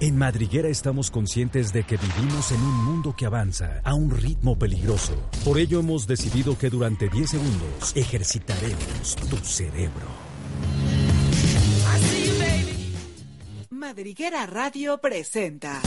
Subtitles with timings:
[0.00, 4.56] En Madriguera estamos conscientes de que vivimos en un mundo que avanza a un ritmo
[4.56, 5.12] peligroso.
[5.44, 10.06] Por ello hemos decidido que durante 10 segundos ejercitaremos tu cerebro.
[13.70, 15.80] Madriguera Radio presenta.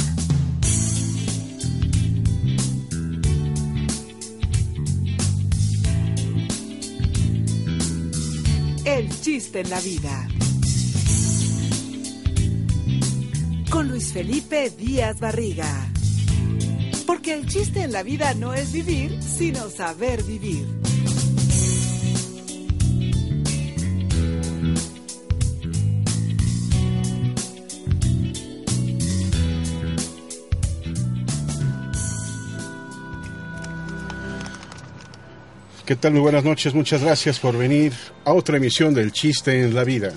[8.83, 10.27] El chiste en la vida.
[13.71, 15.87] Con Luis Felipe Díaz Barriga.
[17.07, 20.65] Porque el chiste en la vida no es vivir, sino saber vivir.
[35.85, 36.11] ¿Qué tal?
[36.11, 37.93] Muy buenas noches, muchas gracias por venir
[38.25, 40.13] a otra emisión del Chiste en la Vida.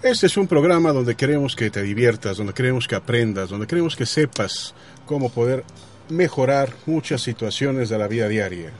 [0.00, 3.96] Este es un programa donde queremos que te diviertas, donde queremos que aprendas, donde queremos
[3.96, 4.72] que sepas
[5.04, 5.64] cómo poder
[6.08, 8.70] mejorar muchas situaciones de la vida diaria.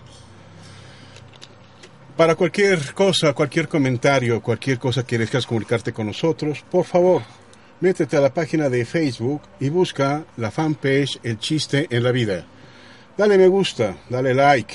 [2.16, 7.22] Para cualquier cosa, cualquier comentario, cualquier cosa que quieras comunicarte con nosotros, por favor,
[7.80, 12.44] métete a la página de Facebook y busca la fanpage El Chiste en la Vida.
[13.16, 14.72] Dale me gusta, dale like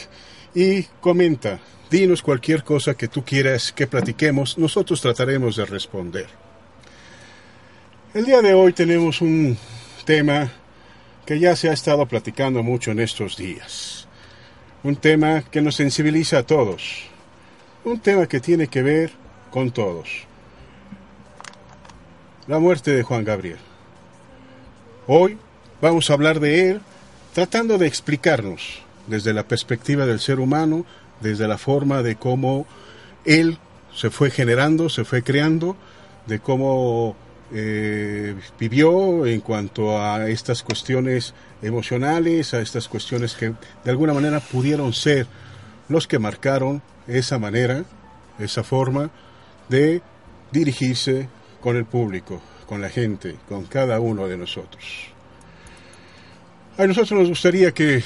[0.54, 1.60] y comenta.
[1.90, 6.28] Dinos cualquier cosa que tú quieras que platiquemos, nosotros trataremos de responder.
[8.14, 9.58] El día de hoy tenemos un
[10.06, 10.52] tema
[11.26, 14.08] que ya se ha estado platicando mucho en estos días.
[14.84, 17.06] Un tema que nos sensibiliza a todos.
[17.86, 19.12] Un tema que tiene que ver
[19.52, 20.10] con todos.
[22.48, 23.60] La muerte de Juan Gabriel.
[25.08, 25.38] Hoy
[25.82, 26.82] vamos a hablar de él
[27.34, 30.86] tratando de explicarnos desde la perspectiva del ser humano,
[31.22, 32.66] desde la forma de cómo
[33.26, 33.58] él
[33.96, 35.76] se fue generando, se fue creando,
[36.26, 37.16] de cómo
[37.54, 43.54] eh, vivió en cuanto a estas cuestiones emocionales, a estas cuestiones que
[43.84, 45.28] de alguna manera pudieron ser
[45.90, 47.84] los que marcaron esa manera,
[48.40, 49.12] esa forma
[49.70, 50.02] de
[50.52, 51.30] dirigirse
[51.62, 55.08] con el público, con la gente, con cada uno de nosotros.
[56.78, 58.04] A nosotros nos gustaría que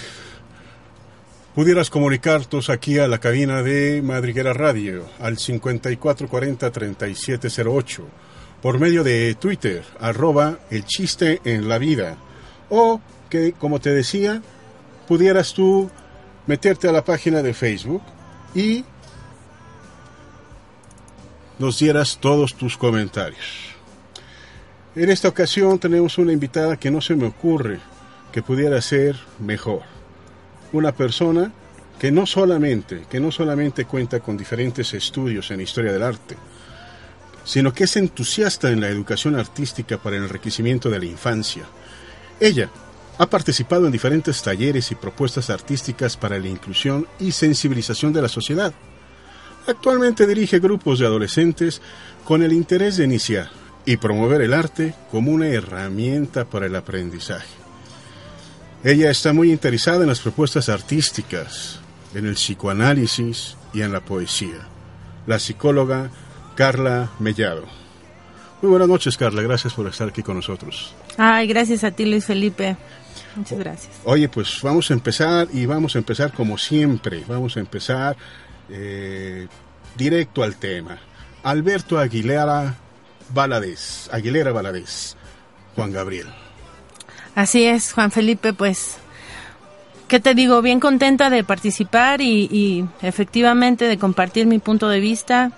[1.58, 8.04] pudieras comunicarnos aquí a la cabina de Madriguera Radio al 5440-3708
[8.62, 12.16] por medio de Twitter, arroba el chiste en la vida.
[12.70, 14.44] O que, como te decía,
[15.08, 15.90] pudieras tú
[16.46, 18.04] meterte a la página de Facebook
[18.54, 18.86] y
[21.58, 23.74] nos dieras todos tus comentarios.
[24.96, 27.80] En esta ocasión tenemos una invitada que no se me ocurre
[28.32, 29.97] que pudiera ser mejor.
[30.74, 31.52] Una persona
[32.00, 36.36] que no solamente, que no solamente cuenta con diferentes estudios en historia del arte,
[37.44, 41.64] sino que es entusiasta en la educación artística para el enriquecimiento de la infancia.
[42.40, 42.70] Ella
[43.18, 48.28] ha participado en diferentes talleres y propuestas artísticas para la inclusión y sensibilización de la
[48.28, 48.74] sociedad.
[49.66, 51.82] Actualmente dirige grupos de adolescentes
[52.26, 53.50] con el interés de iniciar
[53.86, 57.67] y promover el arte como una herramienta para el aprendizaje.
[58.84, 61.80] Ella está muy interesada en las propuestas artísticas,
[62.14, 64.68] en el psicoanálisis y en la poesía.
[65.26, 66.10] La psicóloga
[66.56, 67.64] Carla Mellado.
[68.62, 69.42] Muy buenas noches, Carla.
[69.42, 70.94] Gracias por estar aquí con nosotros.
[71.18, 72.76] Ay, gracias a ti, Luis Felipe.
[73.36, 73.94] Muchas gracias.
[74.04, 77.24] Oye, pues vamos a empezar y vamos a empezar como siempre.
[77.28, 78.18] Vamos a empezar
[78.70, 79.48] eh,
[79.96, 80.98] directo al tema.
[81.44, 82.76] Alberto Aguilera
[83.34, 84.10] Valadez.
[84.12, 85.16] Aguilera Valadez.
[85.76, 86.28] Juan Gabriel.
[87.38, 88.98] Así es, Juan Felipe, pues,
[90.08, 90.64] ¿qué te digo?
[90.64, 95.52] Bien contenta de participar y, y efectivamente de compartir mi punto de vista,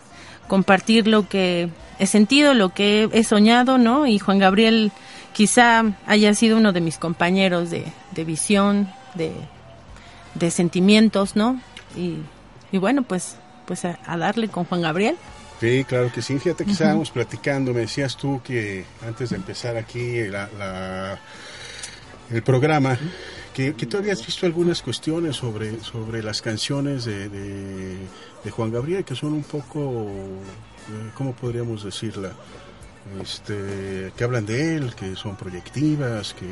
[0.50, 4.08] compartir lo que he sentido, lo que he soñado, ¿no?
[4.08, 4.92] Y Juan Gabriel
[5.32, 9.32] quizá haya sido uno de mis compañeros de, de visión, de,
[10.36, 11.62] de, sentimientos, ¿no?
[11.96, 12.18] Y,
[12.74, 15.16] y, bueno, pues, pues a, a, darle con Juan Gabriel.
[15.62, 16.40] Sí, claro que sí.
[16.40, 17.12] Fíjate que uh -huh.
[17.14, 21.20] platicando, me decías tú que antes de empezar aquí la, la,
[22.32, 22.98] el programa,
[23.54, 29.04] que, que tú habías visto algunas cuestiones sobre, sobre las canciones de, de, Juan Gabriel
[29.04, 32.32] que son un poco, eh, ¿cómo podríamos decirla?
[33.22, 36.46] Este, que hablan de él, que son proyectivas, que,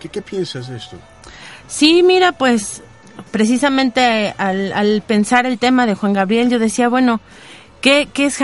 [0.00, 0.96] que ¿qué piensas de esto?
[1.66, 2.82] Sí, mira, pues
[3.30, 7.20] precisamente al, al, pensar el tema de Juan Gabriel, yo decía, bueno,
[7.80, 8.38] ¿qué, qué, es,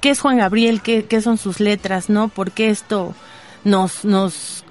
[0.00, 0.80] qué es Juan Gabriel?
[0.82, 2.08] ¿Qué, ¿Qué, son sus letras?
[2.08, 2.28] ¿No?
[2.28, 3.14] ¿Por qué esto
[3.64, 4.63] nos, nos,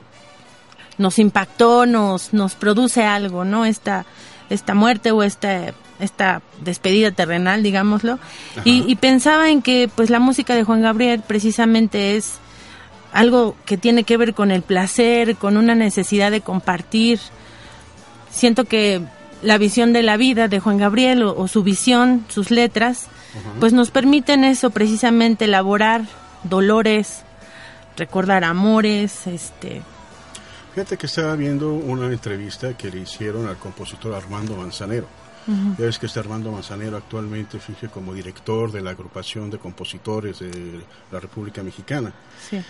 [0.98, 3.66] nos impactó, nos, nos produce algo, ¿no?
[3.66, 4.06] Esta,
[4.50, 8.20] esta muerte o esta, esta despedida terrenal, digámoslo.
[8.64, 12.38] Y, y, pensaba en que pues la música de Juan Gabriel precisamente es
[13.12, 17.20] algo que tiene que ver con el placer, con una necesidad de compartir.
[18.32, 19.02] Siento que
[19.42, 23.08] la visión de la vida de Juan Gabriel o, o su visión, sus letras,
[23.60, 26.04] pues nos permiten eso precisamente elaborar
[26.44, 27.24] dolores,
[27.98, 29.82] recordar amores, este
[30.74, 35.08] Fíjate que estaba viendo una entrevista que le hicieron al compositor Armando Manzanero.
[35.46, 35.78] Uh -huh.
[35.78, 40.40] Ya ves que está Armando Manzanero actualmente fije como director de la agrupación de compositores
[40.40, 40.82] de
[41.12, 42.14] la República Mexicana.
[42.50, 42.64] Sí.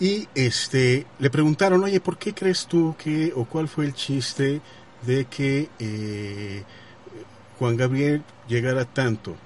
[0.00, 4.60] Y este le preguntaron, oye, ¿por qué crees tú que o cuál fue el chiste
[5.06, 6.64] de que eh,
[7.58, 9.36] Juan Gabriel llegara tanto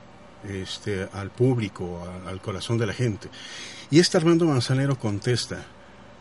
[0.45, 3.29] este, al público, a, al corazón de la gente.
[3.91, 5.65] Y este Armando Manzanero contesta,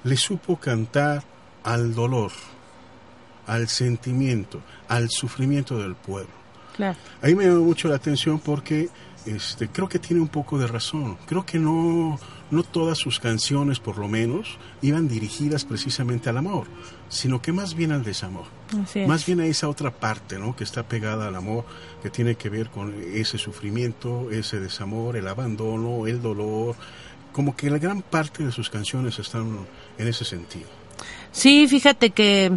[0.04, 1.24] le supo cantar
[1.68, 2.31] al dolor,
[3.46, 6.31] al sentimiento, al sufrimiento del pueblo.
[6.78, 6.98] Claro.
[7.22, 8.88] Ahí me llamó mucho la atención porque
[9.25, 11.18] este, creo que tiene un poco de razón.
[11.25, 12.18] Creo que no,
[12.52, 16.68] no todas sus canciones, por lo menos, iban dirigidas precisamente al amor,
[17.10, 18.46] sino que más bien al desamor.
[19.06, 20.56] Más bien a esa otra parte, ¿no?
[20.56, 21.66] Que está pegada al amor,
[22.02, 26.78] que tiene que ver con ese sufrimiento, ese desamor, el abandono, el dolor.
[27.34, 29.68] Como que la gran parte de sus canciones están
[29.98, 30.87] en ese sentido.
[31.31, 32.51] Sí, fíjate que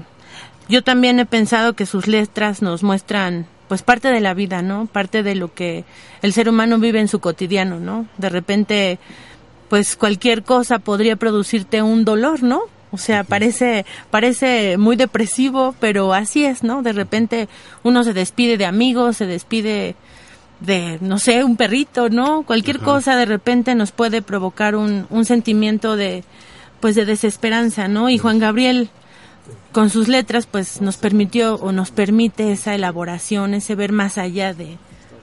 [0.68, 4.86] yo también he pensado que sus letras nos muestran pues parte de la vida, ¿no?
[4.86, 5.84] Parte de lo que
[6.22, 8.06] el ser humano vive en su cotidiano, ¿no?
[8.18, 8.98] De repente,
[9.68, 12.62] pues cualquier cosa podría producirte un dolor, ¿no?
[12.92, 16.82] O sea, parece, parece muy depresivo, pero así es, ¿no?
[16.82, 17.48] De repente
[17.84, 19.94] uno se despide de amigos, se despide
[20.58, 22.42] de, no sé, un perrito, ¿no?
[22.42, 22.84] Cualquier Ajá.
[22.84, 26.24] cosa de repente nos puede provocar un, un sentimiento de,
[26.80, 28.08] pues de desesperanza, ¿no?
[28.08, 28.90] Y Juan Gabriel,
[29.72, 34.54] con sus letras, pues nos permitió o nos permite esa elaboración, ese ver más allá
[34.54, 34.78] de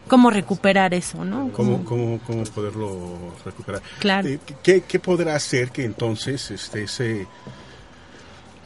[0.07, 1.51] cómo recuperar eso, ¿no?
[1.51, 3.81] ¿Cómo, cómo, cómo poderlo recuperar?
[3.99, 4.27] Claro.
[4.27, 7.27] Eh, ¿Qué, qué podrá hacer que entonces este, ese,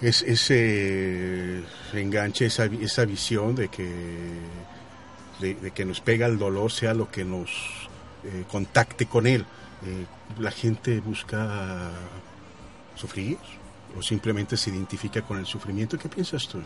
[0.02, 1.64] es, ese
[1.94, 3.90] enganche, esa, esa visión de que,
[5.40, 7.50] de, de, que nos pega el dolor sea lo que nos
[8.24, 9.46] eh, contacte con él?
[9.86, 10.06] Eh,
[10.40, 11.90] la gente busca
[13.02, 13.38] sufrir
[13.98, 15.98] o simplemente se identifica con el sufrimiento.
[15.98, 16.60] ¿Qué piensas tú?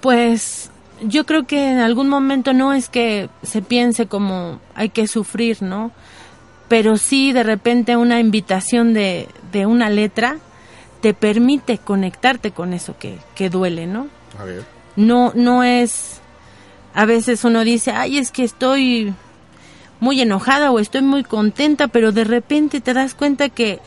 [0.00, 0.70] Pues
[1.02, 5.62] yo creo que en algún momento no es que se piense como hay que sufrir,
[5.62, 5.90] ¿no?
[6.68, 10.38] Pero sí de repente una invitación de, de una letra
[11.00, 14.08] te permite conectarte con eso que, que duele, ¿no?
[14.38, 14.64] A ver.
[14.96, 16.20] No, no es,
[16.94, 19.14] a veces uno dice, ay, es que estoy
[20.00, 23.80] muy enojada o estoy muy contenta, pero de repente te das cuenta que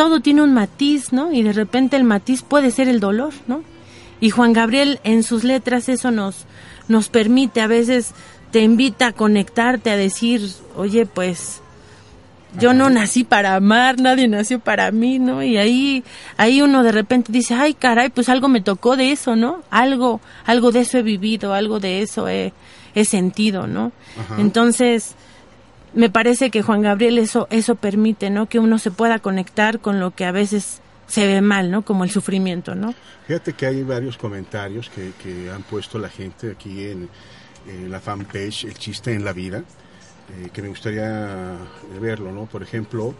[0.00, 1.30] todo tiene un matiz, ¿no?
[1.30, 3.62] Y de repente el matiz puede ser el dolor, ¿no?
[4.18, 6.46] Y Juan Gabriel en sus letras eso nos,
[6.88, 8.12] nos permite, a veces
[8.50, 10.40] te invita a conectarte, a decir,
[10.74, 11.60] oye, pues
[12.58, 15.42] yo no nací para amar, nadie nació para mí, ¿no?
[15.42, 16.02] Y ahí,
[16.38, 19.60] ahí uno de repente dice, ay, caray, pues algo me tocó de eso, ¿no?
[19.68, 22.54] Algo, algo de eso he vivido, algo de eso he,
[22.94, 23.92] he sentido, ¿no?
[24.18, 24.40] Ajá.
[24.40, 25.14] Entonces,
[25.94, 28.46] me parece que Juan Gabriel eso, eso permite, ¿no?
[28.46, 31.82] Que uno se pueda conectar con lo que a veces se ve mal, ¿no?
[31.82, 32.94] Como el sufrimiento, ¿no?
[33.26, 37.08] Fíjate que hay varios comentarios que, que han puesto la gente aquí en,
[37.66, 41.56] en, la fanpage El Chiste en la Vida, eh, que me gustaría
[42.00, 42.46] verlo, ¿no?
[42.46, 43.14] Por ejemplo,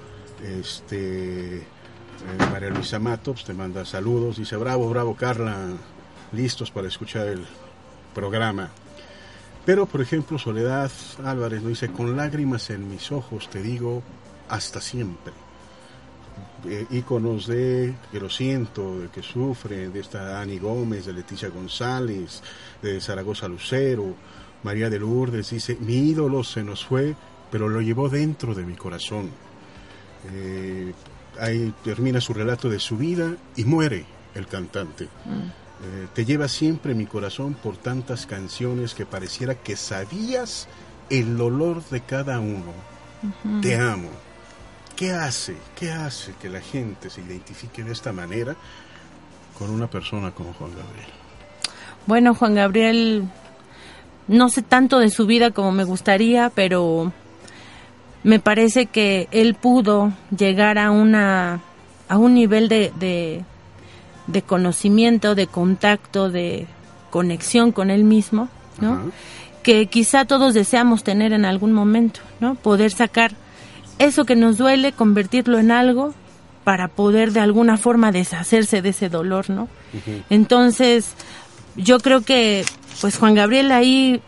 [0.44, 1.62] este eh,
[2.52, 5.56] María Luisa Matos te manda saludos, dice, bravo, bravo Carla,
[6.32, 7.44] listos para escuchar el
[8.14, 8.70] programa.
[9.70, 10.90] Pero, por ejemplo, Soledad
[11.24, 14.02] Álvarez nos dice, con lágrimas en mis ojos te digo,
[14.48, 15.32] hasta siempre
[16.64, 22.42] eh, de que lo siento, de que sufre, de esta Ani Gómez, de Leticia González,
[22.82, 24.12] de Zaragoza Lucero,
[24.64, 27.14] María de Lourdes dice, mi ídolo se nos fue,
[27.52, 29.30] pero lo llevó dentro de mi corazón.
[30.34, 30.92] Eh,
[31.38, 35.04] ahí termina su relato de su vida y muere el cantante.
[35.04, 35.59] Mm.
[35.82, 40.68] Eh, te lleva siempre mi corazón por tantas canciones que pareciera que sabías
[41.08, 42.72] el olor de cada uno.
[43.22, 43.60] Uh -huh.
[43.62, 44.10] Te amo.
[44.96, 45.56] ¿Qué hace?
[45.74, 48.54] ¿Qué hace que la gente se identifique de esta manera
[49.58, 51.20] con una persona como Juan Gabriel?
[52.06, 53.24] bueno, Juan Gabriel,
[54.28, 57.12] no sé tanto de su vida como me gustaría, pero
[58.22, 61.60] me parece que él pudo llegar a una
[62.08, 63.44] a un nivel de, de,
[64.46, 66.66] conocimiento, de contacto, de
[67.10, 68.48] conexión con él mismo,
[68.80, 69.10] ¿no?
[69.62, 72.54] Que quizá todos deseamos tener en algún momento, ¿no?
[72.54, 73.32] Poder sacar
[73.98, 76.14] eso que nos duele, convertirlo en algo
[76.64, 79.68] para poder de alguna forma deshacerse de ese dolor, ¿no?
[80.30, 81.14] Entonces,
[81.76, 82.64] yo creo que
[83.00, 84.20] pues Juan Gabriel ahí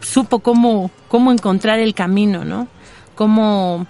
[0.00, 2.68] supo cómo cómo encontrar el camino, ¿no?
[3.14, 3.86] Cómo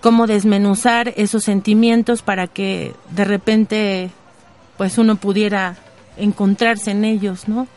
[0.00, 4.10] cómo desmenuzar esos sentimientos para que de repente
[4.78, 5.76] pues uno pudiera
[6.16, 7.68] encontrarse en ellos, ¿no?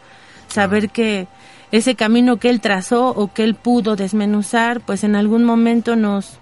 [0.48, 1.28] Saber que
[1.72, 6.38] ese camino que él trazó o que él pudo desmenuzar, pues en algún momento nos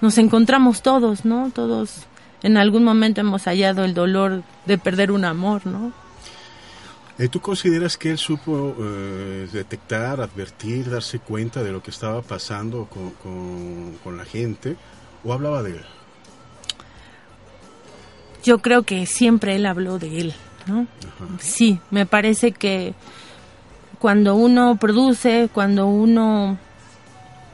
[0.00, 1.50] nos encontramos todos, ¿no?
[1.54, 2.06] Todos
[2.42, 5.92] en algún momento hemos hallado el dolor de perder un amor, ¿no?
[7.18, 12.22] Eh, ¿Tú consideras que él supo eh, detectar, advertir, darse cuenta de lo que estaba
[12.22, 14.76] pasando con, con la gente?
[15.24, 15.84] o hablaba de él?
[18.42, 20.34] Yo creo que siempre él habló de él,
[20.66, 20.86] ¿no?
[21.38, 22.94] Sí, me parece que
[23.98, 26.58] cuando uno produce, cuando uno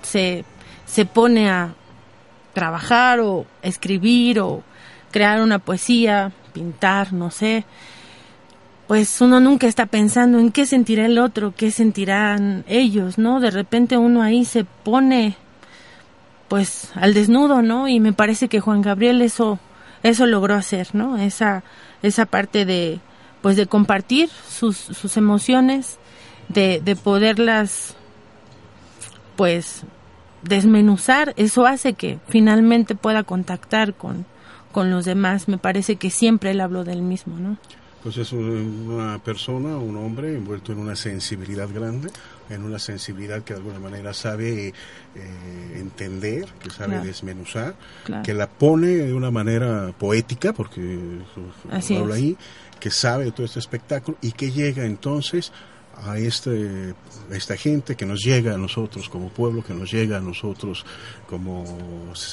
[0.03, 0.45] se,
[0.87, 1.75] se pone a
[2.53, 4.63] trabajar o escribir o
[5.11, 7.65] crear una poesía, pintar, no sé,
[8.87, 13.41] pues uno nunca está pensando en qué sentirá el otro, qué sentirán ellos, ¿no?
[13.41, 15.37] De repente uno ahí se pone
[16.49, 17.89] pues al desnudo, ¿no?
[17.89, 19.59] Y me parece que Juan Gabriel eso
[20.09, 21.17] eso logró hacer, ¿no?
[21.17, 21.63] Esa
[22.03, 23.01] esa parte de
[23.43, 25.99] pues de compartir sus, sus emociones,
[26.49, 27.95] de, de poderlas
[29.37, 29.83] pues
[30.43, 34.27] desmenuzar, eso hace que finalmente pueda contactar con,
[34.73, 35.49] con los demás.
[35.49, 37.59] Me parece que siempre él habló del mismo, ¿no?
[38.07, 42.09] Pues es una persona, un hombre envuelto en una sensibilidad grande,
[42.49, 44.73] en una sensibilidad que de alguna manera sabe eh,
[45.75, 47.75] entender, que sabe desmenuzar,
[48.23, 51.19] que la pone de una manera poética, porque
[51.99, 52.37] habla ahí,
[52.79, 55.51] que sabe de todo este espectáculo y que llega entonces
[56.05, 56.95] a este,
[57.31, 60.85] esta gente que nos llega a nosotros como pueblo, que nos llega a nosotros
[61.29, 61.65] como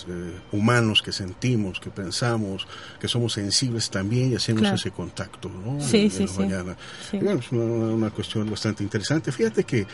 [0.07, 2.67] eh, humanos que sentimos, que pensamos,
[2.99, 5.79] que somos sensibles también y hacemos ese contacto, ¿no?
[5.79, 6.43] Sí, sí, sí.
[6.43, 9.31] es una, cuestión bastante interesante.
[9.31, 9.87] Fíjate que,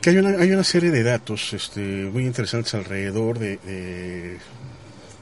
[0.00, 1.80] que hay, una, hay una serie de datos este,
[2.12, 4.38] muy interesantes alrededor de, de,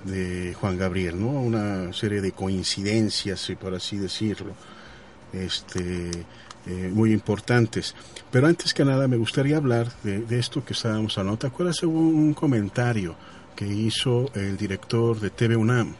[0.04, 1.28] de Juan Gabriel, ¿no?
[1.28, 4.54] Una serie de coincidencias, por así decirlo.
[5.32, 6.10] Este,
[6.70, 7.96] eh, muy importantes.
[8.30, 11.38] Pero antes que nada me gustaría hablar de, esto que estábamos hablando.
[11.38, 11.82] ¿Te acuerdas?
[11.82, 13.16] Hubo un comentario
[13.56, 15.94] que hizo el director de TV UNAM.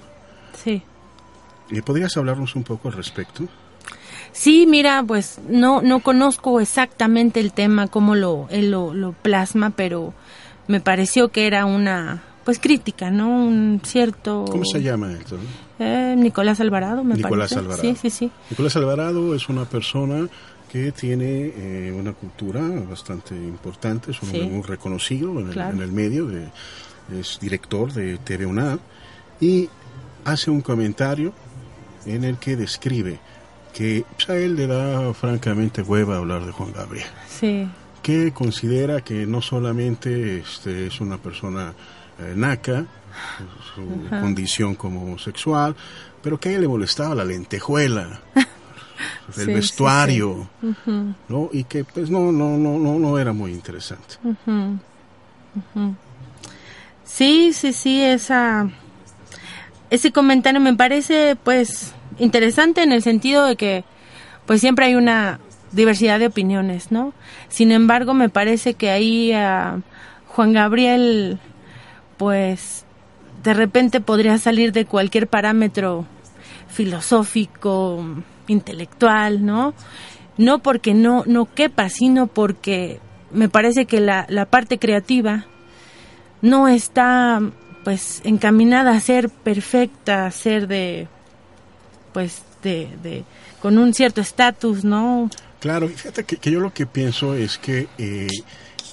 [0.63, 0.81] Sí.
[1.71, 3.49] ¿Y ¿Podrías hablarnos un poco al respecto?
[4.31, 9.71] Sí, mira, pues no, no conozco exactamente el tema, cómo lo, él lo, lo plasma,
[9.71, 10.15] pero
[10.69, 13.29] me pareció que era una pues crítica, ¿no?
[13.29, 14.45] Un cierto...
[14.49, 15.37] ¿Cómo se llama esto?
[15.81, 17.59] Eh, Nicolás Alvarado, me Nicolás parece.
[17.59, 17.83] Alvarado.
[17.83, 18.31] Sí, sí, sí.
[18.51, 20.29] Nicolás Alvarado es una persona
[20.71, 26.27] que tiene eh, una cultura bastante importante, es un hombre muy reconocido en el, medio,
[26.27, 26.49] de,
[27.19, 28.79] es director de TV UNAM
[29.41, 29.69] y
[30.25, 31.33] hace un comentario
[32.07, 33.19] en el que describe
[33.75, 37.09] que pues, a él le da francamente hueva hablar de Juan Gabriel.
[37.29, 37.69] Sí.
[38.03, 41.75] Que considera que no solamente este, es una persona
[42.21, 42.87] eh, naca,
[43.75, 45.75] su condición como homosexual,
[46.23, 48.21] pero que a él le molestaba la lentejuela.
[49.37, 50.49] el vestuario,
[51.29, 51.51] ¿no?
[51.53, 54.17] Y que pues no, no, no, no, no era muy interesante.
[57.05, 58.69] Sí, sí, sí, esa,
[59.91, 63.85] ese comentario me parece pues interesante en el sentido de que
[64.47, 65.41] pues siempre hay una
[65.73, 67.13] diversidad de opiniones, ¿no?
[67.49, 69.81] Sin embargo, me parece que ahí a
[70.29, 71.39] Juan Gabriel
[72.17, 72.85] pues
[73.43, 76.07] de repente podría salir de cualquier parámetro
[76.69, 78.05] filosófico,
[78.51, 79.75] intelectual, ¿no?
[80.37, 83.01] No porque no, no quepa, sino porque
[83.33, 85.47] me parece que la, la parte creativa
[86.43, 87.41] no está
[87.85, 91.09] pues encaminada a ser perfecta, a ser de
[92.13, 93.25] pues de, de
[93.61, 95.31] con un cierto estatus, ¿no?
[95.61, 98.29] Claro, fíjate que, yo lo que pienso es que eh,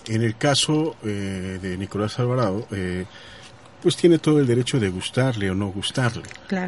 [0.07, 3.05] en el caso eh, de Nicolás Alvarado, eh,
[3.81, 6.23] pues tiene todo el derecho de gustarle o no gustarle,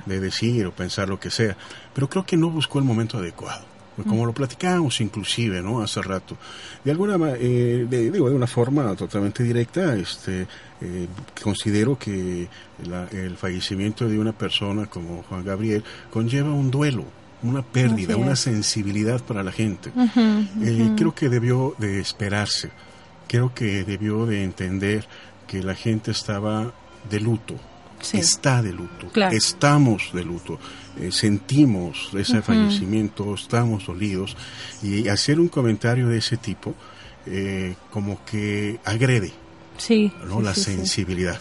[0.05, 1.55] de decir o pensar lo que sea,
[1.93, 3.65] pero creo que no buscó el momento adecuado.
[3.95, 5.81] Pues como lo platicábamos inclusive, ¿no?
[5.81, 6.37] Hace rato.
[6.85, 10.47] De alguna eh, de, digo, de una forma totalmente directa, este,
[10.79, 11.07] eh,
[11.43, 12.47] considero que
[13.11, 17.03] el fallecimiento de una persona como Juan Gabriel conlleva un duelo,
[17.43, 19.91] una pérdida, una sensibilidad para la gente.
[20.61, 22.71] Eh, creo que debió de esperarse,
[23.27, 25.05] creo que debió de entender
[25.45, 26.71] que la gente estaba
[27.09, 27.55] de luto,
[28.13, 30.59] está de luto, estamos de luto,
[30.99, 34.35] eh, sentimos ese fallecimiento, estamos dolidos.
[34.81, 36.73] Y hacer un comentario de ese tipo
[37.25, 39.33] eh, como que agrede
[39.77, 40.41] sí, ¿no?
[40.41, 41.39] la sensibilidad.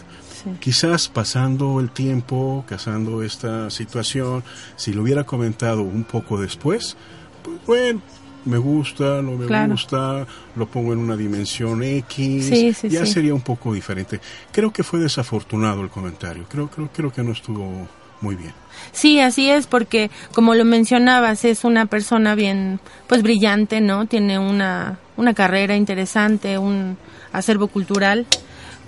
[0.61, 4.45] Quizás pasando el tiempo, casando esta situación,
[4.77, 6.97] si lo hubiera comentado un poco después,
[7.43, 8.01] pues bueno,
[8.45, 10.27] me gusta, no me gusta,
[10.57, 14.21] lo pongo en una dimensión X, ya sería un poco diferente.
[14.53, 17.89] Creo que fue desafortunado el comentario, creo, creo, creo que no estuvo
[18.21, 18.53] muy bien.
[18.93, 24.07] Sí, así es, porque como lo mencionabas, es una persona bien, pues brillante, ¿no?
[24.07, 26.97] Tiene una, una carrera interesante, un
[27.33, 28.27] acervo cultural,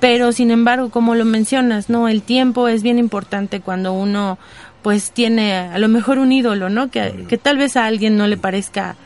[0.01, 2.09] pero sin embargo, como lo mencionas, ¿no?
[2.09, 4.39] El tiempo es bien importante cuando uno,
[4.83, 6.91] pues tiene a lo mejor un ídolo, ¿no?
[6.91, 8.97] Que, que tal vez a alguien no le parezca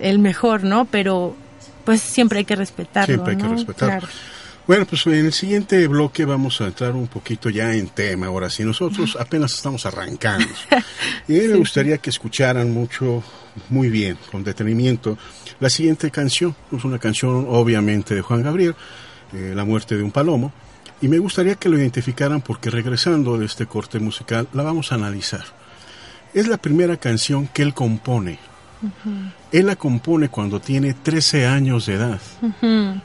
[0.00, 0.84] el mejor, ¿no?
[0.86, 1.36] Pero
[1.84, 3.14] pues siempre hay que respetarlo.
[3.14, 4.08] Siempre hay que respetarlo.
[4.66, 8.26] Bueno, pues en el siguiente bloque vamos a entrar un poquito ya en tema.
[8.26, 10.46] Ahora, si nosotros apenas estamos arrancando,
[11.28, 13.22] y me gustaría que escucharan mucho,
[13.68, 15.18] muy bien, con detenimiento,
[15.58, 16.54] la siguiente canción.
[16.70, 18.76] Es una canción, obviamente, de Juan Gabriel,
[19.32, 20.52] eh, La muerte de un palomo.
[21.02, 24.96] Y me gustaría que lo identificaran porque regresando de este corte musical, la vamos a
[24.96, 25.46] analizar.
[26.32, 28.38] Es la primera canción que él compone
[29.52, 32.20] él la compone cuando tiene 13 años de edad.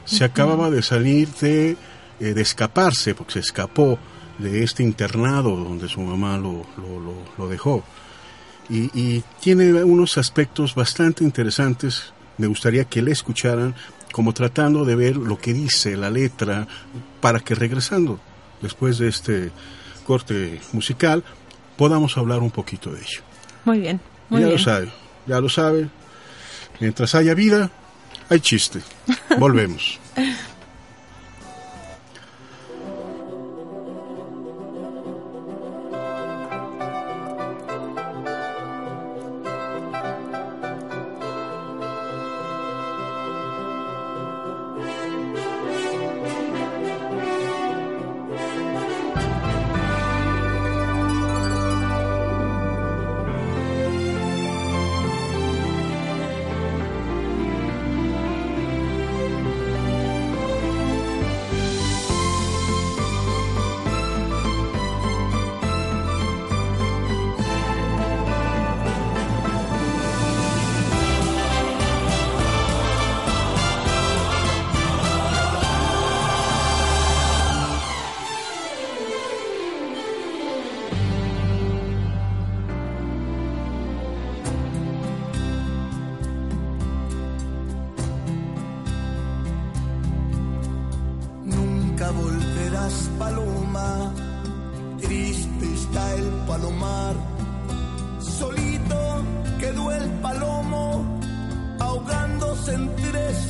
[0.04, 1.76] Se acababa de salir de,
[2.20, 3.98] eh, de escaparse, porque se escapó
[4.38, 6.64] de este internado donde su mamá lo,
[7.38, 7.84] lo, dejó.
[8.68, 12.12] Y, y, tiene unos aspectos bastante interesantes.
[12.38, 13.74] Me gustaría que le escucharan
[14.12, 16.66] como tratando de ver lo que dice la letra
[17.20, 18.18] para que regresando
[18.62, 19.50] después de este
[20.06, 21.22] corte musical
[21.76, 23.20] podamos hablar un poquito de ello.
[23.64, 24.00] Muy bien.
[24.30, 25.88] Muy ya lo sabe ya lo sabe.
[26.80, 27.70] Mientras haya vida,
[28.28, 28.80] hay chiste.
[29.38, 29.98] Volvemos.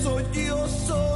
[0.06, 1.15] Sou, eu sou.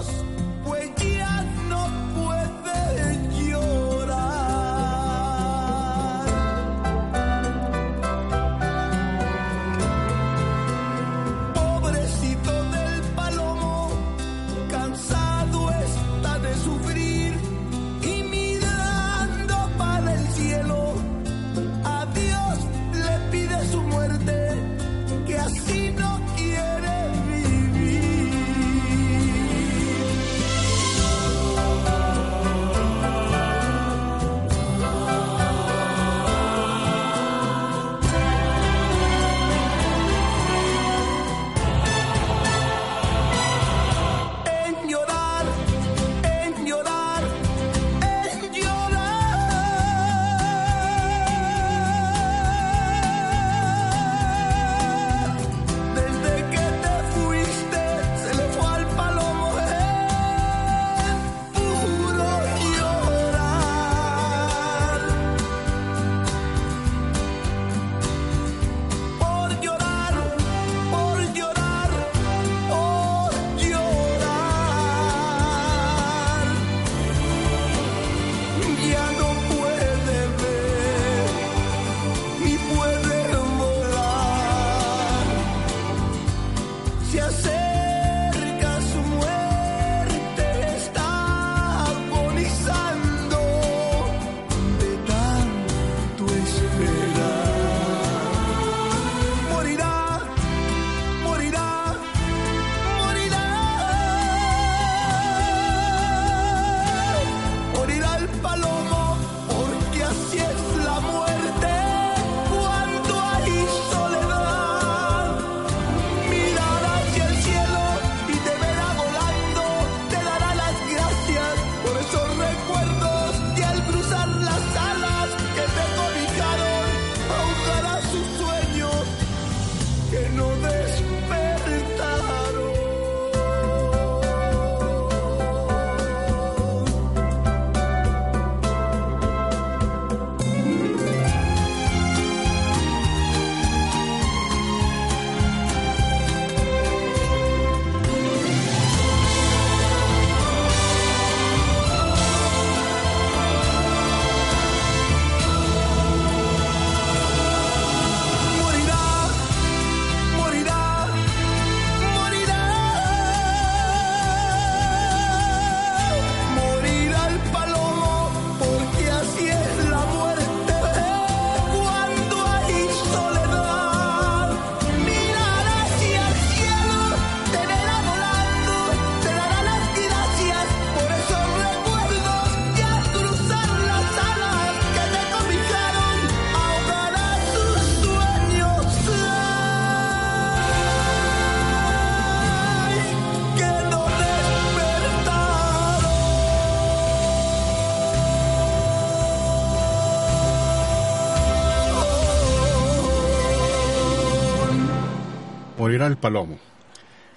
[206.06, 206.58] El palomo.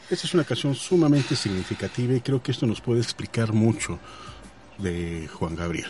[0.09, 3.99] Esta es una canción sumamente significativa y creo que esto nos puede explicar mucho
[4.77, 5.87] de Juan Gabriel.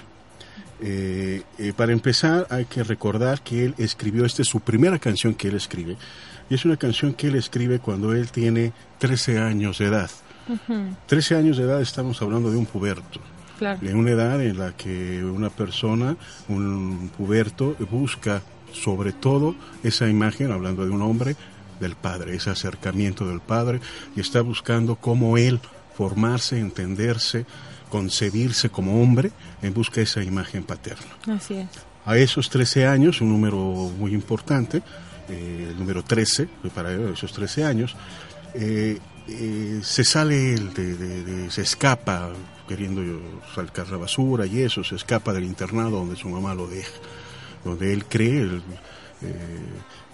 [0.81, 5.33] Eh, eh, para empezar, hay que recordar que él escribió, esta es su primera canción
[5.33, 5.97] que él escribe,
[6.49, 10.11] y es una canción que él escribe cuando él tiene 13 años de edad.
[11.07, 13.21] 13 años de edad estamos hablando de un puberto.
[13.79, 16.17] De una edad en la que una persona,
[16.49, 18.41] un puberto, busca
[18.73, 21.37] sobre todo esa imagen, hablando de un hombre,
[21.79, 23.81] del padre, ese acercamiento del padre,
[24.15, 25.59] y está buscando cómo él
[25.95, 27.45] formarse, entenderse,
[27.89, 29.31] concebirse como hombre
[29.61, 31.05] en busca de esa imagen paterna.
[31.27, 31.67] Así es.
[32.05, 33.57] A esos 13 años, un número
[33.97, 34.81] muy importante,
[35.29, 37.95] eh, el número 13, para esos 13 años,
[38.55, 42.31] eh, eh, se sale, de, se escapa
[42.67, 43.01] queriendo
[43.55, 46.91] sacar la basura y eso, se escapa del internado donde su mamá lo deja,
[47.63, 48.49] donde él cree,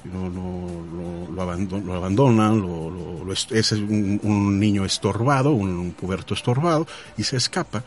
[0.05, 7.83] lo, abandonan, lo, es un, niño estorbado, un, puberto estorbado, y se escapa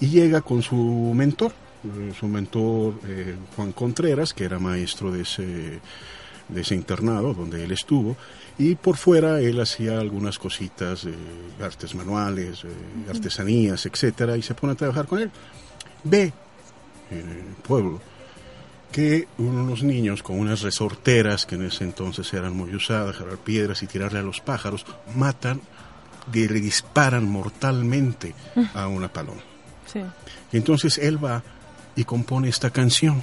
[0.00, 1.52] y llega con su mentor,
[1.84, 5.80] eh, su mentor eh, Juan Contreras, que era maestro de ese,
[6.48, 8.16] de ese internado donde él estuvo,
[8.58, 11.14] y por fuera él hacía algunas cositas, de
[11.64, 12.64] artes manuales,
[13.08, 15.30] artesanías, etcétera, y se pone a trabajar con él.
[16.04, 16.32] Ve
[17.10, 18.00] en el pueblo
[18.92, 23.82] que unos niños con unas resorteras que en ese entonces eran muy usadas, jalar piedras
[23.82, 24.84] y tirarle a los pájaros,
[25.16, 25.60] matan
[26.32, 28.34] y le disparan mortalmente
[28.74, 29.40] a una paloma.
[30.52, 31.42] Y entonces él va
[31.96, 33.22] y compone esta canción.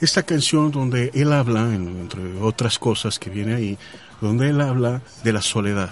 [0.00, 3.78] Esta canción donde él habla, entre otras cosas que viene ahí,
[4.20, 5.90] donde él habla de la soledad,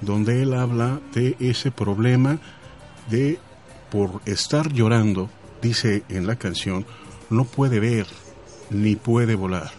[0.00, 2.38] donde él habla de ese problema
[3.10, 3.38] de
[3.90, 5.28] por estar llorando
[5.62, 6.84] dice en la canción,
[7.30, 8.06] no puede ver
[8.70, 9.70] ni puede volar.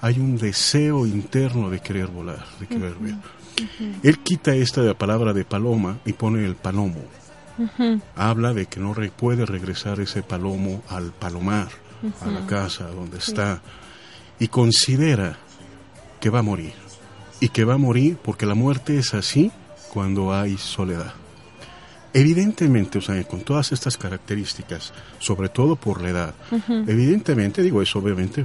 [0.00, 3.14] Hay un deseo interno de querer volar, de querer ver.
[4.02, 7.00] Él quita esta de la palabra de paloma y pone el palomo.
[8.16, 11.68] Habla de que no puede regresar ese palomo al palomar,
[12.20, 13.62] a la casa donde está,
[14.38, 15.38] y considera
[16.20, 16.72] que va a morir.
[17.40, 19.52] Y que va a morir porque la muerte es así
[19.92, 21.14] cuando hay soledad.
[22.16, 26.34] Evidentemente, o sea, con todas estas características, sobre todo por la edad,
[26.86, 28.44] evidentemente, digo, es obviamente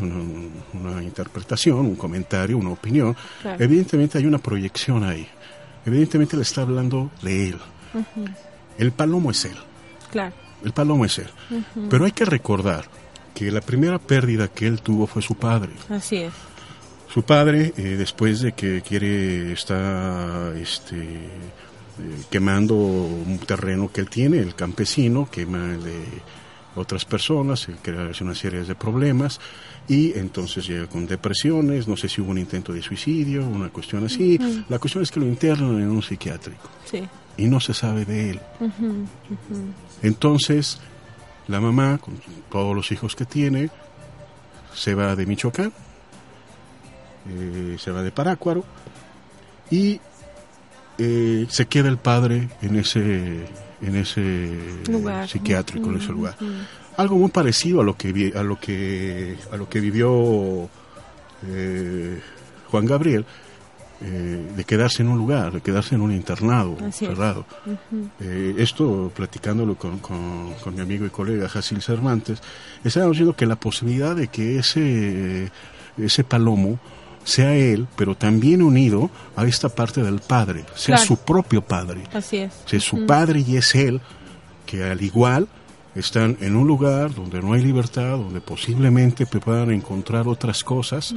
[0.74, 3.16] una, interpretación, un comentario, una opinión,
[3.60, 5.28] evidentemente hay una proyección ahí,
[5.86, 7.60] evidentemente le está hablando de él.
[8.80, 9.58] El palomo es él.
[10.10, 10.34] Claro.
[10.64, 11.30] El palomo es él.
[11.92, 12.86] Pero hay que recordar
[13.36, 15.74] que la primera pérdida que él tuvo fue su padre.
[15.90, 16.34] Así es.
[17.14, 21.30] Su padre, eh, después de que quiere, está, este,
[22.00, 26.04] eh, quemando un terreno que él tiene, el campesino, quema de
[26.76, 29.40] otras personas, él crea una serie de problemas
[29.88, 34.06] y entonces llega con depresiones, no sé si hubo un intento de suicidio, una cuestión
[34.06, 34.40] así.
[34.70, 36.70] La cuestión es que lo internan en un psiquiátrico
[37.38, 38.40] y no se sabe de él.
[40.02, 40.80] Entonces,
[41.48, 43.70] la mamá, con todos los hijos que tiene,
[44.74, 45.74] se va de Michoacán,
[47.28, 48.64] eh, se va de Parácuaro
[49.72, 50.00] y
[51.00, 53.46] eh, se queda el padre en ese
[53.82, 54.50] en ese
[55.28, 56.36] psiquiátrico en ese lugar.
[56.98, 60.70] algo muy parecido a lo que a lo que a lo que vivió
[61.48, 62.20] eh,
[62.70, 63.26] Juan Gabriel
[64.02, 67.46] eh, de quedarse en un lugar, de quedarse en un internado cerrado.
[68.58, 72.42] esto, platicándolo con, con, con, mi amigo y colega Jacil Cervantes,
[72.84, 75.52] estábamos diciendo que la posibilidad de que ese,
[75.98, 76.80] ese palomo
[77.24, 82.04] sea él, pero también unido a esta parte del padre, sea su propio padre.
[82.14, 82.54] Así es.
[82.66, 84.02] Sea su padre y es él,
[84.66, 85.48] que al igual
[85.96, 91.14] están en un lugar donde no hay libertad, donde posiblemente puedan encontrar otras cosas,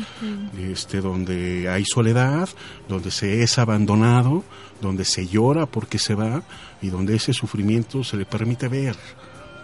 [0.58, 2.48] este, donde hay soledad,
[2.88, 4.44] donde se es abandonado,
[4.80, 6.42] donde se llora porque se va
[6.80, 8.96] y donde ese sufrimiento se le permite ver,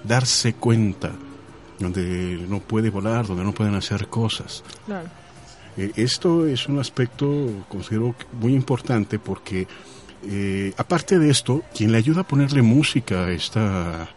[0.05, 1.13] darse cuenta,
[1.79, 4.63] donde no puede volar, donde no pueden hacer cosas.
[4.87, 5.09] Claro.
[5.79, 9.69] Eh, esto es un aspecto, considero, muy importante porque,
[10.25, 14.09] eh, aparte de esto, quien le ayuda a ponerle música a esta,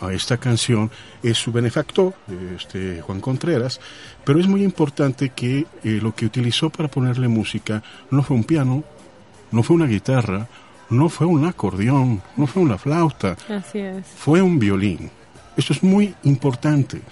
[0.00, 0.90] a, esta canción
[1.22, 2.14] es su benefactor,
[2.56, 3.80] este, Juan Contreras,
[4.24, 8.42] pero es muy importante que eh, lo que utilizó para ponerle música no fue un
[8.42, 8.82] piano,
[9.52, 10.48] no fue una guitarra,
[10.90, 13.36] no fue un acordeón, no fue una flauta,
[14.16, 15.10] fue un violín.
[15.56, 17.02] Esto es muy importante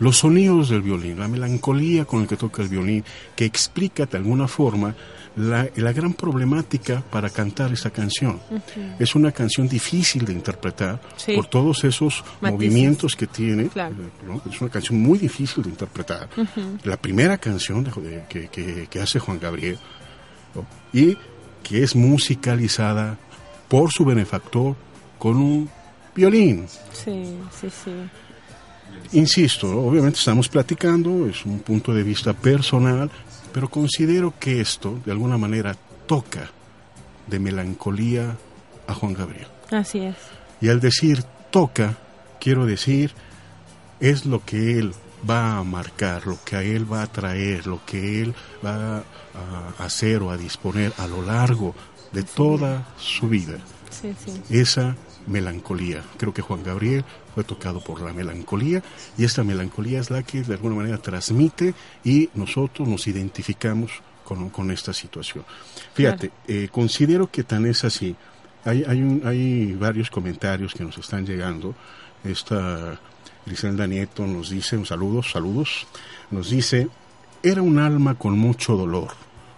[0.00, 3.04] los sonidos del violín, la melancolía con la que toca el violín,
[3.36, 4.94] que explica de alguna forma
[5.36, 8.40] la, la gran problemática para cantar esa canción.
[8.98, 11.34] Es una canción difícil de interpretar Sí.
[11.36, 12.52] por todos esos Matices.
[12.52, 13.68] movimientos que tiene.
[13.68, 13.94] Claro.
[13.94, 14.42] eh, ¿no?
[14.50, 16.28] Es una canción muy difícil de interpretar.
[16.84, 19.78] La primera canción de- de- que, que- que hace Juan Gabriel
[20.54, 20.66] ¿no?
[20.92, 21.16] y
[21.62, 23.16] que es musicalizada
[23.68, 24.74] por su benefactor
[25.18, 25.70] con un
[26.14, 26.66] violín.
[26.92, 27.92] Sí, sí, sí.
[29.12, 33.10] Insisto, obviamente estamos platicando, es un punto de vista personal,
[33.52, 36.50] pero considero que esto de alguna manera toca
[37.26, 38.36] de melancolía
[38.86, 39.48] a Juan Gabriel.
[39.70, 40.16] Así es.
[40.60, 41.98] Y al decir toca,
[42.38, 43.12] quiero decir,
[43.98, 44.94] es lo que él
[45.28, 49.84] va a marcar, lo que a él va a traer, lo que él va a
[49.84, 51.74] hacer o a disponer a lo largo
[52.12, 53.58] de toda su vida.
[53.90, 54.40] Sí, sí.
[54.50, 54.96] Esa
[55.26, 56.02] melancolía.
[56.16, 57.04] Creo que Juan Gabriel
[57.34, 58.82] fue tocado por la melancolía
[59.16, 63.90] y esta melancolía es la que de alguna manera transmite y nosotros nos identificamos
[64.24, 65.44] con, con esta situación.
[65.94, 68.14] Fíjate, eh, considero que tan es así.
[68.64, 71.74] Hay, hay, un- hay varios comentarios que nos están llegando.
[72.24, 73.00] Esta
[73.46, 75.86] Griselda Nieto nos dice, un saludos, saludos,
[76.30, 76.88] nos dice,
[77.42, 79.08] era un alma con mucho dolor,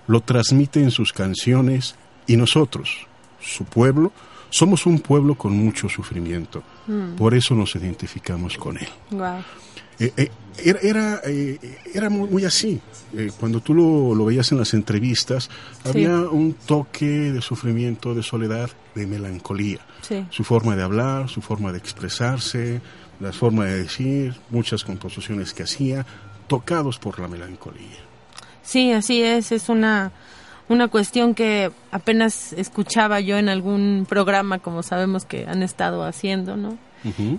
[0.06, 1.96] lo transmite en sus canciones
[2.28, 3.08] y nosotros,
[3.40, 4.12] su pueblo,
[4.52, 6.62] somos un pueblo con mucho sufrimiento,
[7.16, 8.88] por eso nos identificamos con él.
[9.10, 9.38] Wow.
[9.98, 10.30] Eh, eh,
[10.62, 11.58] era era, eh,
[11.94, 12.78] era muy, muy así.
[13.16, 15.48] Eh, cuando tú lo, lo veías en las entrevistas,
[15.84, 19.80] había un toque de sufrimiento, de soledad, de melancolía.
[20.02, 20.26] Sí.
[20.30, 22.80] Su forma de hablar, su forma de expresarse,
[23.20, 26.04] la forma de decir, muchas composiciones que hacía,
[26.46, 28.00] tocados por la melancolía.
[28.62, 29.50] Sí, así es.
[29.50, 30.12] Es una,
[30.68, 36.56] una cuestión que apenas escuchaba yo en algún programa, como sabemos que han estado haciendo,
[36.56, 36.78] ¿no?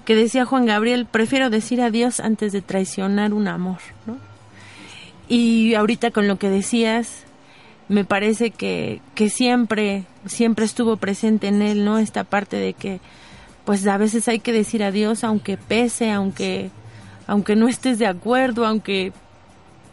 [0.03, 4.17] Que decía Juan Gabriel, prefiero decir adiós antes de traicionar un amor, ¿no?
[5.29, 7.23] Y ahorita con lo que decías,
[7.87, 11.97] me parece que, que siempre, siempre estuvo presente en él, ¿no?
[11.97, 12.99] Esta parte de que,
[13.63, 16.69] pues a veces hay que decir adiós aunque pese, aunque,
[17.25, 19.13] aunque no estés de acuerdo, aunque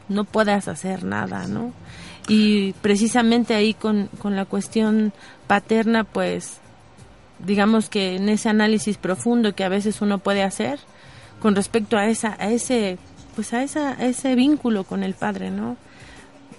[0.09, 1.73] no puedas hacer nada, ¿no?
[2.33, 5.13] Y precisamente ahí con, con la cuestión
[5.49, 6.61] paterna, pues
[7.45, 10.79] digamos que en ese análisis profundo que a veces uno puede hacer
[11.41, 12.99] con respecto a esa a ese
[13.35, 15.77] pues a esa a ese vínculo con el padre no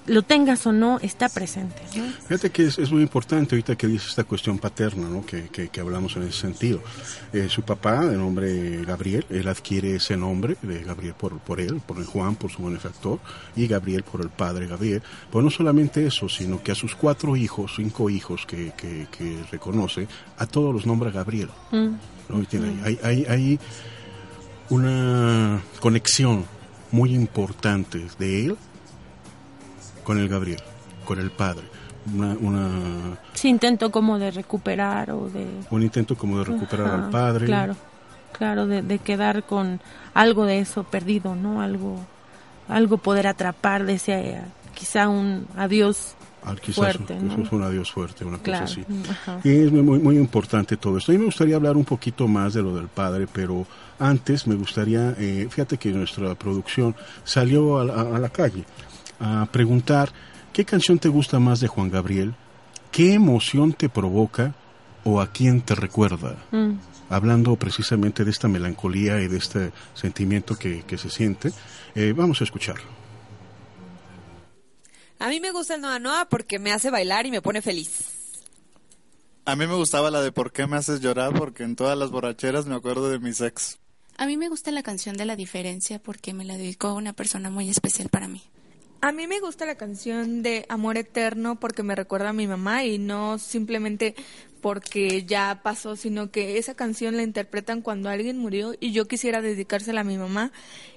[0.08, 2.04] lo tengas o no está presente ¿no?
[2.28, 5.24] Fíjate que es, es muy importante ahorita que dice esta cuestión paterna, ¿no?
[5.26, 6.82] que, que, que hablamos en ese sentido.
[7.32, 11.82] Eh, su papá, de nombre Gabriel, él adquiere ese nombre de Gabriel por, por él,
[11.86, 13.20] por el Juan, por su benefactor,
[13.56, 15.04] y Gabriel por el padre Gabriel.
[15.32, 19.38] Pues no solamente eso, sino que a sus cuatro hijos, cinco hijos que, que, que
[19.52, 20.08] reconoce,
[20.40, 21.50] a todos los nombra Gabriel.
[21.72, 21.88] Mm,
[22.30, 22.42] ¿no?
[22.42, 23.60] Y tiene- hay, hay, hay
[24.70, 26.46] una conexión
[26.92, 28.58] muy importante de él
[30.04, 30.60] con el Gabriel,
[31.06, 31.64] con el padre.
[32.16, 36.96] Una, una- sí intento como de recuperar o de un intento como de recuperar Ajá,
[37.06, 37.46] al padre.
[37.46, 37.76] claro
[38.32, 39.80] claro de, de quedar con
[40.16, 42.00] algo de eso perdido no algo
[42.68, 44.42] algo poder atrapar de ese eh,
[44.74, 47.48] quizá un adiós al- quizás fuerte, un, ¿no?
[47.52, 48.86] un adiós fuerte, una claro cosa así.
[49.12, 49.40] ajá.
[49.44, 51.12] Y es muy, muy importante todo esto.
[51.12, 53.68] A mí me gustaría hablar un poquito más de lo del padre, pero
[54.00, 58.64] antes me gustaría, eh, fíjate que nuestra producción salió a la, a la calle
[59.22, 60.12] a preguntar
[60.52, 62.34] qué canción te gusta más de Juan Gabriel,
[62.92, 64.56] qué emoción te provoca
[65.04, 66.36] o a quién te recuerda.
[66.52, 66.74] Mm,
[67.10, 71.52] Hablando precisamente de esta melancolía y de este sentimiento que, que se siente,
[71.94, 72.86] eh, vamos a escucharlo.
[75.20, 78.22] A mí me gusta el Noa Noa porque me hace bailar y me pone feliz.
[79.44, 81.34] A mí me gustaba la de ¿Por qué me haces llorar?
[81.34, 83.78] Porque en todas las borracheras me acuerdo de mis ex.
[84.18, 87.12] A mí me gusta la canción de la diferencia porque me la dedicó a una
[87.12, 88.44] persona muy especial para mí.
[89.04, 92.86] A mí me gusta la canción de Amor Eterno porque me recuerda a mi mamá
[92.86, 94.14] y no simplemente
[94.62, 99.42] porque ya pasó, sino que esa canción la interpretan cuando alguien murió y yo quisiera
[99.42, 100.52] dedicársela a mi mamá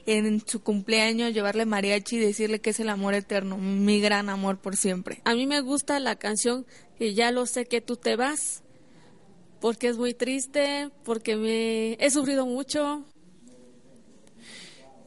[0.04, 4.58] en su cumpleaños, llevarle mariachi y decirle que es el amor eterno, mi gran amor
[4.58, 5.22] por siempre.
[5.24, 6.66] A mí me gusta la canción
[6.98, 8.62] que ya lo sé que tú te vas,
[9.62, 13.06] porque es muy triste, porque me he sufrido mucho.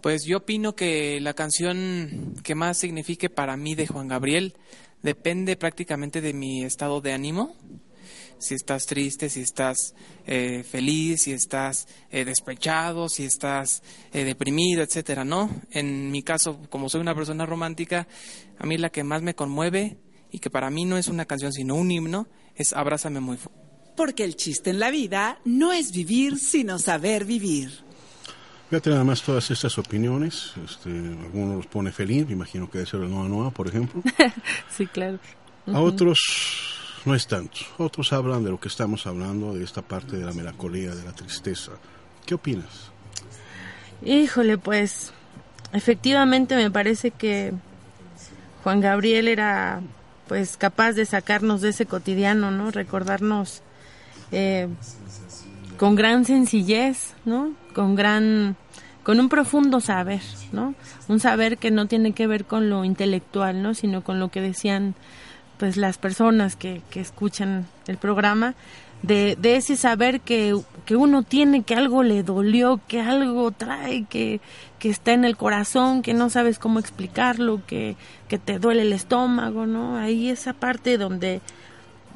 [0.02, 4.54] Pues yo opino que la canción que más signifique para mí de Juan Gabriel
[5.02, 7.56] depende prácticamente de mi estado de ánimo.
[8.40, 9.96] Si estás triste, si estás
[10.28, 13.82] eh, feliz, si estás eh, despechado, si estás
[14.14, 15.50] eh, deprimido, etcétera, ¿no?
[15.72, 18.08] En mi caso, como soy una persona romántica,
[18.60, 19.98] a mí la que más me conmueve
[20.32, 23.62] y que para mí no es una canción sino un himno es Abrázame muy fuerte.
[23.96, 27.87] Porque el chiste en la vida no es vivir, sino saber vivir.
[28.70, 30.54] Fíjate nada más todas estas opiniones.
[30.64, 34.02] Este, algunos los pone feliz, me imagino que debe ser el Noa Noa, por ejemplo.
[34.70, 35.20] sí claro
[35.68, 36.18] A otros
[37.06, 37.60] no es tanto.
[37.78, 41.14] Otros hablan de lo que estamos hablando, de esta parte de la melancolía, de la
[41.14, 41.72] tristeza.
[42.26, 42.92] ¿Qué opinas?
[44.04, 45.14] Híjole, pues
[45.72, 47.54] efectivamente me parece que
[48.64, 49.82] Juan Gabriel era
[50.28, 52.70] pues capaz de sacarnos de ese cotidiano, ¿no?
[52.70, 53.62] Recordarnos
[54.34, 54.68] eh,
[55.78, 57.54] con gran sencillez, ¿no?
[57.78, 58.56] Con gran,
[59.04, 60.74] con un profundo saber, ¿no?
[61.08, 63.76] Un saber que no tiene que ver con lo intelectual, ¿no?
[63.76, 64.96] Sino con lo que decían,
[65.60, 68.56] pues, las personas que, que escuchan el programa,
[69.04, 74.06] de, de ese saber que, que uno tiene, que algo le dolió, que algo trae,
[74.06, 74.42] que,
[74.80, 77.96] que está en el corazón, que no sabes cómo explicarlo, que,
[78.28, 79.98] que te duele el estómago, ¿no?
[79.98, 81.42] Ahí esa parte donde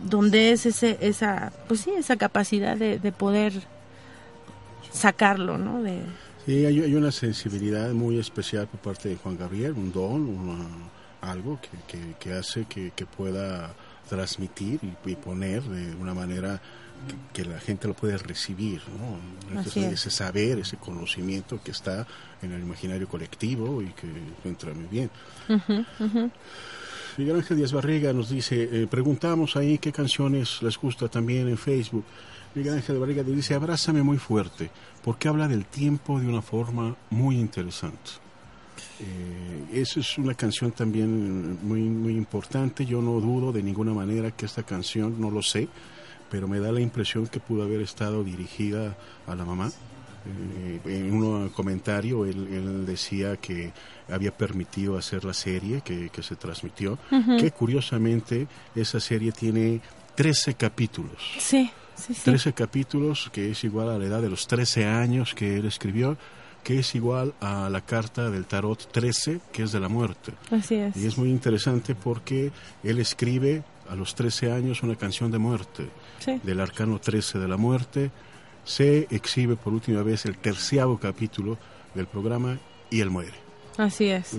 [0.03, 3.53] donde es ese, esa, pues sí, esa capacidad de, de poder
[4.91, 5.81] sacarlo, ¿no?
[5.81, 6.01] De...
[6.45, 10.65] Sí, hay, hay, una sensibilidad muy especial por parte de Juan Gabriel, un don, una,
[11.21, 13.73] algo que, que, que hace que, que, pueda
[14.09, 16.59] transmitir y, y, poner de una manera
[17.33, 19.17] que, la gente lo puede recibir, ¿no?
[19.49, 22.07] Entonces, ese saber, ese conocimiento que está
[22.41, 24.07] en el imaginario colectivo y que
[24.43, 25.09] entra muy bien.
[25.47, 26.31] Uh -huh, uh -huh.
[27.17, 31.57] Miguel Ángel Díaz Barriga nos dice, eh, preguntamos ahí qué canciones les gusta también en
[31.57, 32.05] Facebook.
[32.55, 34.71] Miguel Ángel Barriga dice, abrázame muy fuerte,
[35.03, 38.11] porque habla del tiempo de una forma muy interesante.
[38.99, 42.85] Eh, esa es una canción también muy, muy importante.
[42.85, 45.67] Yo no dudo de ninguna manera que esta canción, no lo sé,
[46.29, 48.95] pero me da la impresión que pudo haber estado dirigida
[49.27, 49.69] a la mamá.
[50.25, 53.71] Eh, en un comentario él, él, decía que
[54.09, 57.39] había permitido hacer la serie que, que se transmitió, uh -huh.
[57.39, 59.81] que curiosamente esa serie tiene
[60.15, 61.21] 13 capítulos.
[61.39, 62.21] Sí, sí, sí.
[62.23, 66.17] 13 capítulos, que es igual a la edad de los 13 años que él escribió,
[66.63, 70.33] que es igual a la carta del tarot 13, que es de la muerte.
[70.51, 70.95] Así es.
[70.95, 72.51] Y es muy interesante porque
[72.83, 76.39] él escribe a los 13 años una canción de muerte, sí.
[76.43, 78.11] del arcano 13 de la muerte,
[78.63, 81.57] se exhibe por última vez el terciavo capítulo
[81.93, 83.33] del programa y él muere.
[83.77, 84.37] Así es.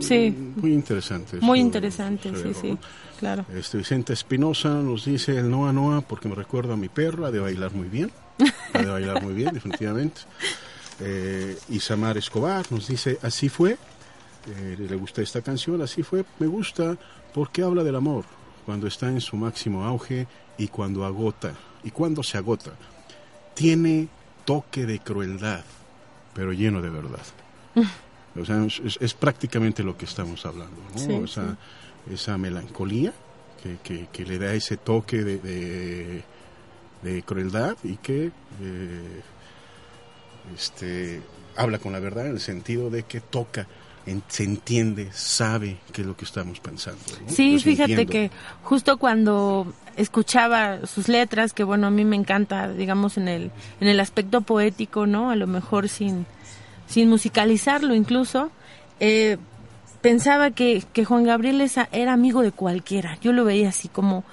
[0.00, 0.30] Sí.
[0.56, 1.38] Muy interesante.
[1.40, 2.78] Muy interesante, sí, sí,
[3.18, 3.44] claro.
[3.54, 7.30] Este Vicente Espinosa nos dice el Noa Noa porque me recuerda a mi perro, ha
[7.30, 8.10] de bailar muy bien.
[8.74, 10.20] Ha de bailar muy bien, definitivamente.
[11.00, 13.78] Eh, Isamar Escobar nos dice, así fue.
[14.46, 16.24] Eh, le gusta esta canción, así fue.
[16.38, 16.96] Me gusta
[17.34, 18.24] porque habla del amor,
[18.66, 20.26] cuando está en su máximo auge
[20.58, 22.72] y cuando agota, y cuando se agota
[23.58, 24.08] tiene
[24.44, 25.64] toque de crueldad,
[26.32, 27.22] pero lleno de verdad.
[28.38, 30.98] O sea, es, es prácticamente lo que estamos hablando, ¿no?
[30.98, 31.56] Sí, esa,
[32.06, 32.14] sí.
[32.14, 33.12] esa melancolía
[33.60, 36.22] que, que, que, le da ese toque de, de,
[37.02, 38.30] de crueldad y que
[38.60, 39.22] eh,
[40.54, 41.20] este,
[41.56, 43.66] habla con la verdad en el sentido de que toca
[44.08, 46.98] en, se entiende, sabe qué es lo que estamos pensando.
[47.22, 47.30] ¿no?
[47.30, 48.12] Sí, fíjate entiendo.
[48.12, 48.30] que
[48.62, 53.50] justo cuando escuchaba sus letras, que bueno, a mí me encanta, digamos, en el,
[53.80, 55.30] en el aspecto poético, ¿no?
[55.30, 56.26] A lo mejor sin,
[56.86, 58.50] sin musicalizarlo incluso,
[59.00, 59.38] eh,
[60.00, 63.18] pensaba que, que Juan Gabriel esa, era amigo de cualquiera.
[63.20, 64.24] Yo lo veía así como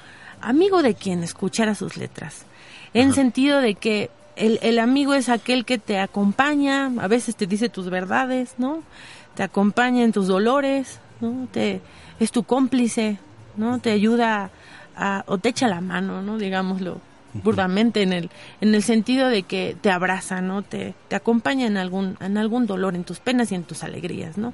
[0.41, 2.45] amigo de quien escuchara sus letras.
[2.93, 3.15] En Ajá.
[3.15, 7.69] sentido de que el, el amigo es aquel que te acompaña, a veces te dice
[7.69, 8.83] tus verdades, ¿no?
[9.35, 11.47] Te acompaña en tus dolores, ¿no?
[11.51, 11.81] Te,
[12.19, 13.17] es tu cómplice,
[13.57, 13.79] ¿no?
[13.79, 14.49] Te ayuda
[14.95, 16.37] a, o te echa la mano, ¿no?
[16.37, 16.99] Digámoslo
[17.43, 18.29] burdamente en el
[18.61, 20.61] en el sentido de que te abraza, ¿no?
[20.61, 24.37] Te, te acompaña en algún en algún dolor, en tus penas y en tus alegrías,
[24.37, 24.53] ¿no?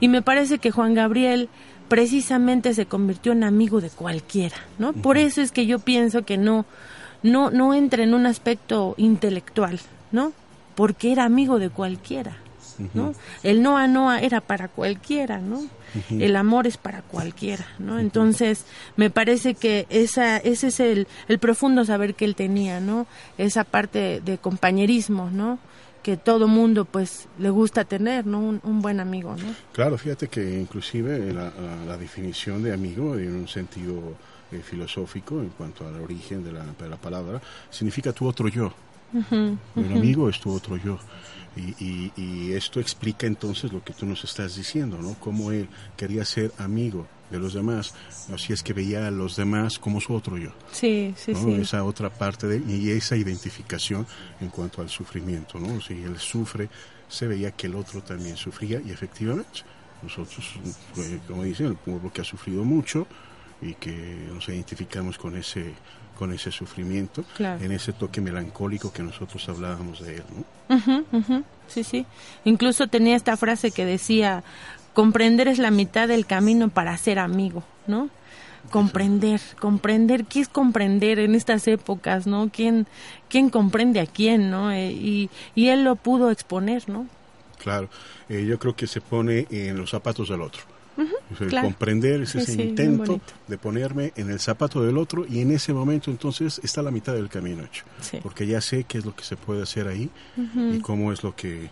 [0.00, 1.48] Y me parece que Juan Gabriel
[1.88, 4.92] precisamente se convirtió en amigo de cualquiera, ¿no?
[4.92, 6.64] Por eso es que yo pienso que no
[7.22, 10.32] no no entra en un aspecto intelectual, ¿no?
[10.74, 12.36] Porque era amigo de cualquiera,
[12.94, 13.14] ¿no?
[13.42, 15.62] El Noa Noa era para cualquiera, ¿no?
[16.10, 17.98] El amor es para cualquiera, ¿no?
[17.98, 18.64] Entonces,
[18.96, 23.06] me parece que esa, ese es el, el profundo saber que él tenía, ¿no?
[23.36, 25.58] Esa parte de compañerismo, ¿no?
[26.02, 28.40] Que todo mundo, pues, le gusta tener, ¿no?
[28.40, 29.54] Un, un buen amigo, ¿no?
[29.72, 34.16] Claro, fíjate que inclusive la, la, la definición de amigo en un sentido
[34.50, 38.72] eh, filosófico en cuanto al origen de la, de la palabra significa tu otro yo.
[39.12, 39.96] Uh -huh, Un uh -huh.
[39.98, 40.98] amigo es tu otro yo.
[41.56, 45.14] Y, y, y, esto explica entonces lo que tú nos estás diciendo, ¿no?
[45.20, 47.94] Cómo él quería ser amigo de los demás,
[48.32, 50.50] así es que veía a los demás como su otro yo.
[50.70, 51.42] Sí, sí, ¿no?
[51.42, 51.52] sí.
[51.54, 54.06] Esa otra parte de y esa identificación
[54.40, 55.80] en cuanto al sufrimiento, ¿no?
[55.80, 56.68] Si él sufre,
[57.08, 59.62] se veía que el otro también sufría y efectivamente
[60.02, 60.54] nosotros,
[60.98, 63.06] eh, como dicen, el pueblo que ha sufrido mucho
[63.60, 65.72] y que nos identificamos con ese
[66.18, 67.64] con ese sufrimiento, claro.
[67.64, 70.44] en ese toque melancólico que nosotros hablábamos de él, ¿no?
[71.68, 72.06] Sí, sí.
[72.44, 74.44] Incluso tenía esta frase que decía,
[74.94, 78.10] comprender es la mitad del camino para ser amigo, ¿no?
[78.70, 82.50] comprender, comprender, ¿qué es comprender en estas épocas, no?
[82.52, 82.86] ¿Quién,
[83.28, 84.72] quién comprende a quién, no?
[84.72, 87.06] Eh, y, y él lo pudo exponer, ¿no?
[87.58, 87.88] Claro,
[88.28, 90.62] eh, yo creo que se pone en los zapatos del otro.
[91.48, 91.68] Claro.
[91.68, 95.72] comprender es ese sí, intento de ponerme en el zapato del otro y en ese
[95.72, 97.84] momento entonces está la mitad del camino hecho.
[98.00, 98.18] Sí.
[98.22, 101.34] Porque ya sé qué es lo que se puede hacer ahí y cómo es lo
[101.34, 101.70] que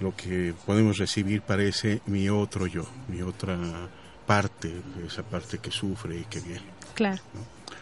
[0.00, 3.56] lo que podemos recibir parece mi otro yo, mi otra
[4.26, 4.72] parte,
[5.06, 6.64] esa parte que sufre y que viene.
[6.94, 7.22] Claro,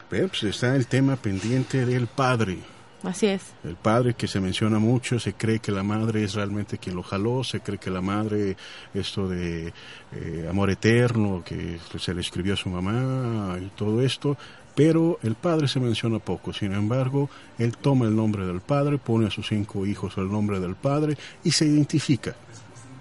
[0.08, 2.58] Pero pues está el tema pendiente del padre.
[3.02, 3.42] Así es.
[3.64, 7.02] El padre que se menciona mucho, se cree que la madre es realmente quien lo
[7.02, 8.56] jaló, se cree que la madre,
[8.94, 9.72] esto de
[10.12, 14.36] eh, amor eterno, que se le escribió a su mamá y todo esto,
[14.74, 16.52] pero el padre se menciona poco.
[16.52, 17.28] Sin embargo,
[17.58, 21.16] él toma el nombre del padre, pone a sus cinco hijos el nombre del padre
[21.44, 22.34] y se identifica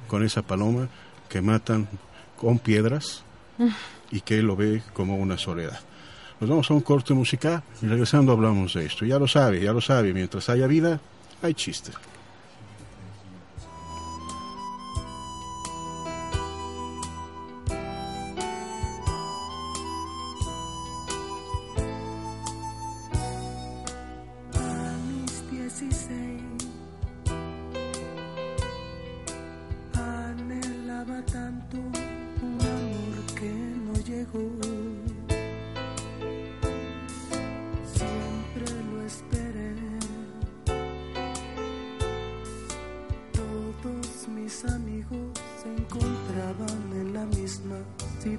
[0.07, 0.89] con esa paloma
[1.29, 1.87] que matan
[2.35, 3.23] con piedras
[4.11, 5.79] y que él lo ve como una soledad.
[6.41, 9.05] Nos vamos a un corte musical y regresando hablamos de esto.
[9.05, 10.99] Ya lo sabe, ya lo sabe, mientras haya vida,
[11.43, 11.93] hay chistes.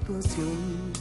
[0.03, 0.47] Situación.
[0.89, 0.92] Y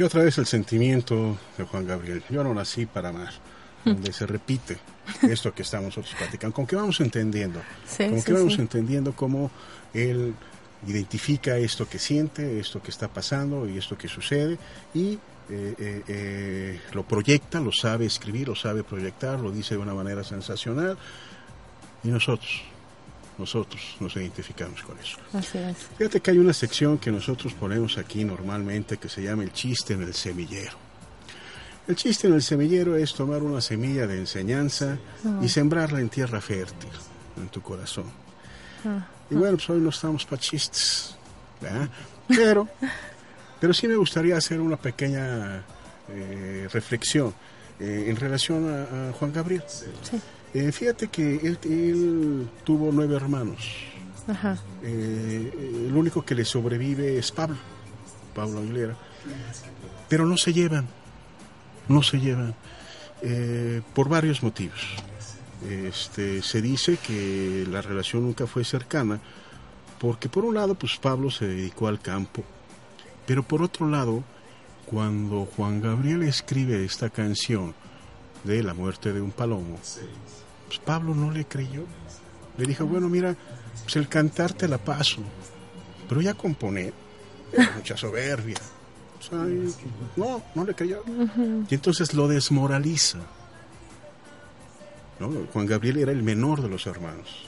[0.00, 2.22] Y otra vez el sentimiento de Juan Gabriel.
[2.30, 3.34] Yo no nací para amar.
[3.84, 4.78] Donde se repite
[5.28, 6.54] esto que estamos nosotros platicando.
[6.54, 7.60] Con que vamos entendiendo.
[7.86, 8.62] Sí, con sí, que vamos sí.
[8.62, 9.50] entendiendo cómo
[9.92, 10.32] él
[10.86, 14.56] identifica esto que siente, esto que está pasando y esto que sucede.
[14.94, 15.18] Y
[15.50, 19.92] eh, eh, eh, lo proyecta, lo sabe escribir, lo sabe proyectar, lo dice de una
[19.92, 20.96] manera sensacional.
[22.02, 22.62] Y nosotros,
[23.40, 25.16] nosotros nos identificamos con eso.
[25.32, 25.76] Así es.
[25.98, 29.94] Fíjate que hay una sección que nosotros ponemos aquí normalmente que se llama el chiste
[29.94, 30.76] en el semillero.
[31.88, 34.98] El chiste en el semillero es tomar una semilla de enseñanza
[35.42, 36.90] y sembrarla en tierra fértil,
[37.36, 38.04] en tu corazón.
[39.30, 41.16] Y bueno, pues hoy no estamos para chistes,
[41.60, 41.88] ¿verdad?
[42.28, 42.68] Pero,
[43.60, 45.64] pero sí me gustaría hacer una pequeña
[46.08, 47.34] eh, reflexión
[47.80, 49.64] eh, en relación a, a Juan Gabriel.
[50.52, 53.90] Eh, fíjate que él, él tuvo nueve hermanos.
[54.26, 54.58] Ajá.
[54.82, 57.56] Eh, el único que le sobrevive es Pablo,
[58.34, 58.96] Pablo Aguilera.
[60.08, 60.88] Pero no se llevan,
[61.88, 62.54] no se llevan,
[63.22, 64.80] eh, por varios motivos.
[65.68, 69.20] Este, se dice que la relación nunca fue cercana,
[69.98, 72.42] porque por un lado, pues Pablo se dedicó al campo,
[73.26, 74.24] pero por otro lado,
[74.86, 77.74] cuando Juan Gabriel escribe esta canción
[78.44, 79.78] de la muerte de un palomo,
[80.70, 81.82] pues Pablo no le creyó.
[82.56, 83.34] Le dijo, bueno, mira,
[83.82, 85.20] pues el cantar te la paso,
[86.08, 86.92] pero ya componer,
[87.76, 88.56] mucha soberbia.
[89.18, 89.44] O sea,
[90.14, 91.02] no, no le creyó.
[91.68, 93.18] Y entonces lo desmoraliza.
[95.18, 95.28] ¿no?
[95.52, 97.46] Juan Gabriel era el menor de los hermanos.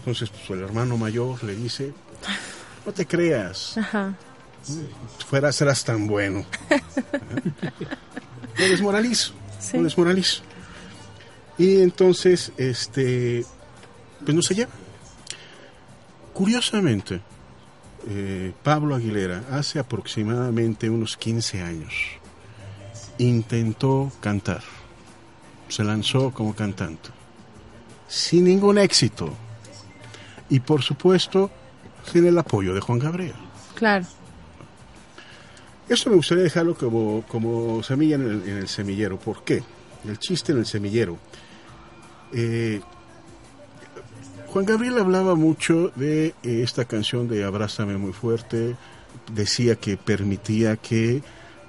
[0.00, 1.92] Entonces, pues, el hermano mayor le dice,
[2.84, 4.14] no te creas, Ajá.
[5.26, 6.44] fuera serás tan bueno.
[8.58, 9.76] lo desmoralizo, Sí.
[9.78, 10.42] lo desmoralizo.
[11.60, 13.44] Y entonces, este,
[14.24, 14.70] pues no se lleva.
[16.32, 17.20] Curiosamente,
[18.08, 21.92] eh, Pablo Aguilera hace aproximadamente unos 15 años
[23.18, 24.62] intentó cantar,
[25.68, 27.10] se lanzó como cantante,
[28.08, 29.30] sin ningún éxito.
[30.48, 31.50] Y por supuesto,
[32.10, 33.34] sin el apoyo de Juan Gabriel.
[33.74, 34.06] Claro.
[35.90, 39.18] Esto me gustaría dejarlo como, como semilla en el, en el semillero.
[39.18, 39.62] ¿Por qué?
[40.08, 41.18] El chiste en el semillero.
[42.32, 42.80] Eh,
[44.48, 48.76] Juan Gabriel hablaba mucho de eh, esta canción de Abrázame muy fuerte.
[49.32, 51.22] Decía que permitía que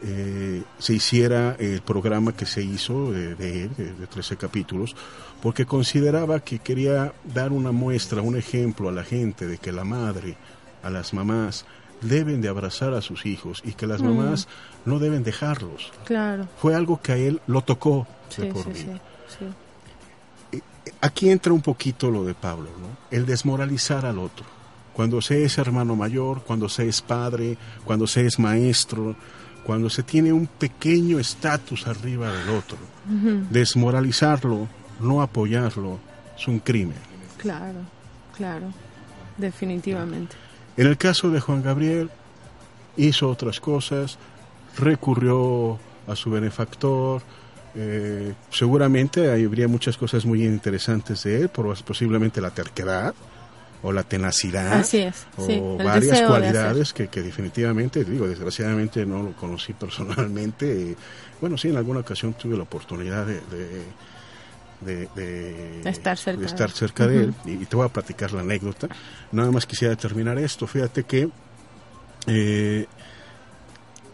[0.03, 4.95] eh, se hiciera el programa que se hizo de, de él, de, de 13 capítulos,
[5.43, 9.83] porque consideraba que quería dar una muestra, un ejemplo a la gente de que la
[9.83, 10.37] madre,
[10.81, 11.65] a las mamás,
[12.01, 14.05] deben de abrazar a sus hijos y que las Mm.
[14.05, 14.47] mamás
[14.85, 15.91] no deben dejarlos.
[16.05, 16.47] Claro.
[16.59, 18.07] Fue algo que a él lo tocó
[18.37, 18.99] de Sí, por sí, vida.
[19.27, 19.45] sí, sí.
[21.01, 22.87] Aquí entra un poquito lo de Pablo, ¿no?
[23.09, 24.45] El desmoralizar al otro.
[24.93, 29.15] Cuando se es hermano mayor, cuando se es padre, cuando se es maestro,
[29.63, 32.77] cuando se tiene un pequeño estatus arriba del otro.
[33.49, 34.67] Desmoralizarlo,
[34.99, 35.99] no apoyarlo,
[36.37, 36.97] es un crimen.
[37.37, 37.79] Claro,
[38.35, 38.67] claro.
[39.37, 40.35] Definitivamente.
[40.77, 42.09] En el caso de Juan Gabriel,
[42.97, 44.17] hizo otras cosas,
[44.77, 47.21] recurrió a su benefactor,
[47.75, 53.13] eh, seguramente habría muchas cosas muy interesantes de él, por, posiblemente la terquedad
[53.83, 59.23] o la tenacidad Así es, o sí, varias cualidades que, que definitivamente, digo, desgraciadamente no
[59.23, 60.91] lo conocí personalmente.
[60.91, 60.95] eh,
[61.39, 63.85] bueno, sí, en alguna ocasión tuve la oportunidad de, de,
[64.81, 66.75] de- de- De estar cerca de estar él.
[66.75, 68.87] cerca de él y, te voy a platicar la anécdota.
[69.31, 70.67] Nada más quisiera terminar esto.
[70.67, 71.29] Fíjate que
[72.27, 72.85] eh,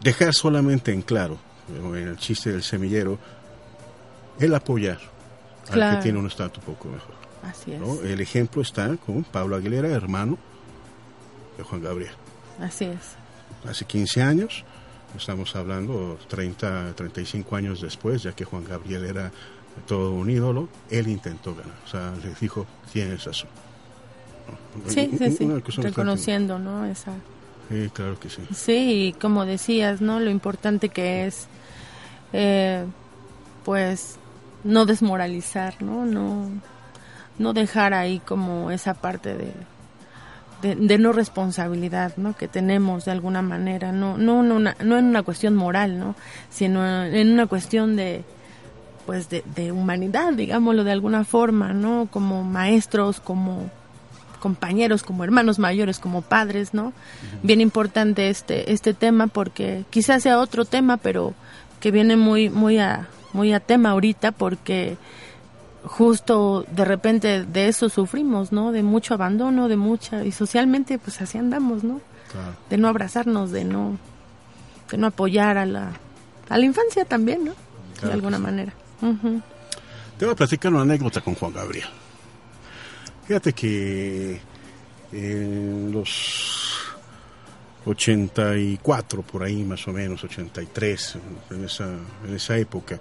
[0.01, 1.37] dejar solamente en claro,
[1.69, 3.17] eh, en el chiste del semillero,
[4.39, 4.99] el apoyar
[5.69, 7.15] al que tiene un estatus poco mejor.
[7.43, 7.79] Así es.
[7.79, 8.01] ¿no?
[8.01, 10.37] El ejemplo está con Pablo Aguilera, hermano
[11.57, 12.13] de Juan Gabriel.
[12.59, 13.15] Así es.
[13.69, 14.63] Hace 15 años,
[15.17, 19.31] estamos hablando 30, 35 años después, ya que Juan Gabriel era
[19.85, 21.75] todo un ídolo, él intentó ganar.
[21.85, 23.49] O sea, le dijo, tienes razón.
[24.83, 24.89] ¿no?
[24.89, 25.81] Sí, sí, sí.
[25.81, 26.85] Reconociendo, ¿no?
[26.85, 27.13] Esa.
[27.69, 28.41] Sí, claro que sí.
[28.53, 30.19] Sí, y como decías, ¿no?
[30.19, 31.47] Lo importante que es,
[32.33, 32.85] eh,
[33.65, 34.17] pues,
[34.67, 36.05] no desmoralizar, ¿no?
[36.05, 36.49] No,
[37.39, 39.53] no dejar ahí como esa parte de,
[40.61, 42.35] de, de no responsabilidad, ¿no?
[42.35, 46.15] Que tenemos de alguna manera, no, no, en una, no en una cuestión moral, ¿no?
[46.49, 48.23] Sino en una cuestión de,
[49.05, 52.07] pues, de, de humanidad, digámoslo de alguna forma, ¿no?
[52.11, 53.69] Como maestros, como
[54.39, 56.93] compañeros, como hermanos mayores, como padres, ¿no?
[57.41, 61.33] Bien importante este este tema porque quizás sea otro tema, pero
[61.79, 63.07] que viene muy muy a
[63.37, 64.97] muy a tema ahorita porque
[65.83, 68.71] justo de repente de eso sufrimos, ¿no?
[68.71, 72.01] De mucho abandono, de mucha y socialmente pues así andamos, ¿no?
[72.31, 72.55] Claro.
[72.71, 73.99] De no abrazarnos, de no
[74.89, 75.91] de no apoyar a la,
[76.49, 77.53] a la infancia también, ¿no?
[77.93, 78.43] Claro de alguna sí.
[78.43, 78.73] manera.
[80.17, 81.87] Te voy a platicar una anécdota con Juan Gabriel.
[83.27, 84.41] Fíjate que
[85.11, 86.56] en los
[87.87, 91.17] 84, por ahí más o menos, 83,
[91.51, 91.85] en esa,
[92.27, 92.99] en esa época,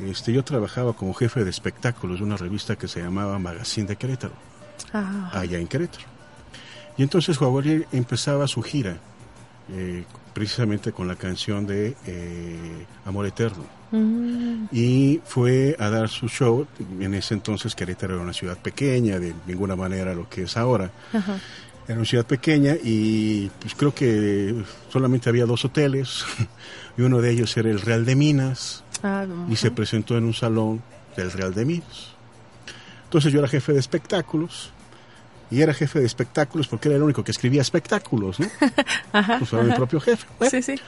[0.00, 3.96] este, yo trabajaba como jefe de espectáculos de una revista que se llamaba Magazine de
[3.96, 4.34] Querétaro,
[4.92, 6.04] Ah, allá en Querétaro.
[6.96, 8.96] Y entonces Juan Gabriel empezaba su gira,
[9.72, 10.04] eh,
[10.34, 16.66] precisamente con la canción de eh, Amor Eterno mm, y fue a dar su show.
[17.00, 20.90] En ese entonces Querétaro era una ciudad pequeña, de ninguna manera lo que es ahora.
[21.12, 21.38] ajá.
[21.92, 24.54] Era una ciudad pequeña y pues creo que
[24.90, 26.24] solamente había dos hoteles
[26.96, 30.32] y uno de ellos era el Real de Minas Ah, y se presentó en un
[30.32, 30.80] salón
[31.16, 32.12] del Real de Minas.
[33.04, 34.70] Entonces yo era jefe de espectáculos
[35.50, 38.46] y era jefe de espectáculos porque era el único que escribía espectáculos, ¿no?
[39.12, 40.24] Ajá, Pues era mi propio jefe.
[40.38, 40.80] Bueno, Sí, sí.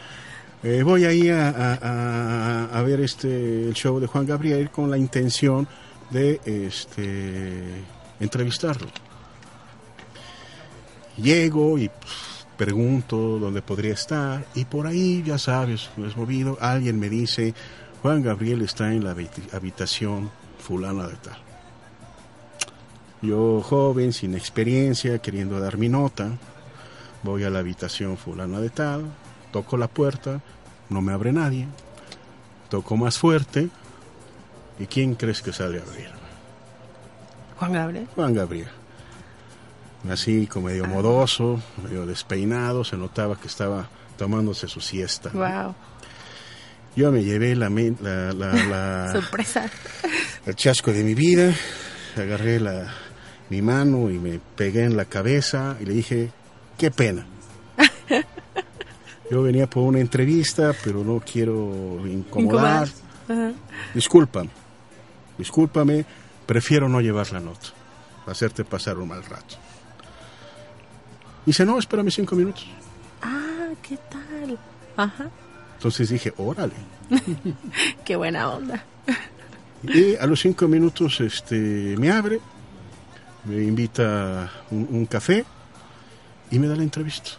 [0.63, 4.91] eh, voy ahí a, a- a- a ver este el show de Juan Gabriel con
[4.91, 5.69] la intención
[6.11, 7.63] de este
[8.21, 8.87] entrevistarlo.
[11.17, 16.59] Llego y pues, pregunto dónde podría estar y por ahí, ya sabes, me es movido,
[16.61, 17.55] alguien me dice,
[18.03, 21.39] Juan Gabriel está en la habit- habitación fulana de tal.
[23.23, 26.31] Yo joven, sin experiencia, queriendo dar mi nota,
[27.23, 29.05] voy a la habitación fulana de tal,
[29.53, 30.41] toco la puerta,
[30.91, 31.67] no me abre nadie,
[32.69, 33.71] toco más fuerte,
[34.79, 36.09] ¿y quién crees que sale a abrir?
[37.59, 38.09] Juan Gabriel.
[38.15, 38.69] Juan Gabriel.
[40.11, 43.89] Así como medio modoso, medio despeinado, se notaba que estaba
[44.19, 45.31] tomándose su siesta.
[45.31, 45.75] Wow.
[46.97, 49.69] Yo me llevé la, la, la- la- Sorpresa.
[50.47, 51.53] el chasco de mi vida,
[52.17, 52.93] agarré la,
[53.51, 56.31] mi mano y me pegué en la cabeza y le dije,
[56.79, 57.27] qué pena.
[59.31, 62.89] Yo venía por una entrevista, pero no quiero incomodar.
[63.29, 63.53] Ajá.
[63.95, 64.51] Discúlpame,
[65.39, 66.05] discúlpame,
[66.47, 67.69] prefiero no llevar la nota,
[68.27, 69.57] hacerte pasar un mal rato.
[71.47, 72.67] Dice, no, espérame cinco minutos.
[73.23, 74.59] Ah, ¿qué tal?
[74.97, 75.31] Ajá.
[75.77, 76.75] Entonces dije, órale.
[78.05, 78.85] Qué buena onda.
[79.83, 82.41] Y a los cinco minutos este, me abre,
[83.45, 85.45] me invita un, un café
[86.51, 87.33] y me da la entrevista.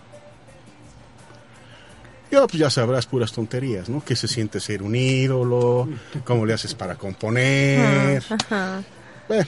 [2.32, 4.04] Yo, pues ya sabrás puras tonterías, ¿no?
[4.04, 5.88] ¿Qué se siente ser un ídolo?
[6.24, 8.24] ¿Cómo le haces para componer?
[8.30, 8.84] Ajá.
[9.28, 9.46] Bueno,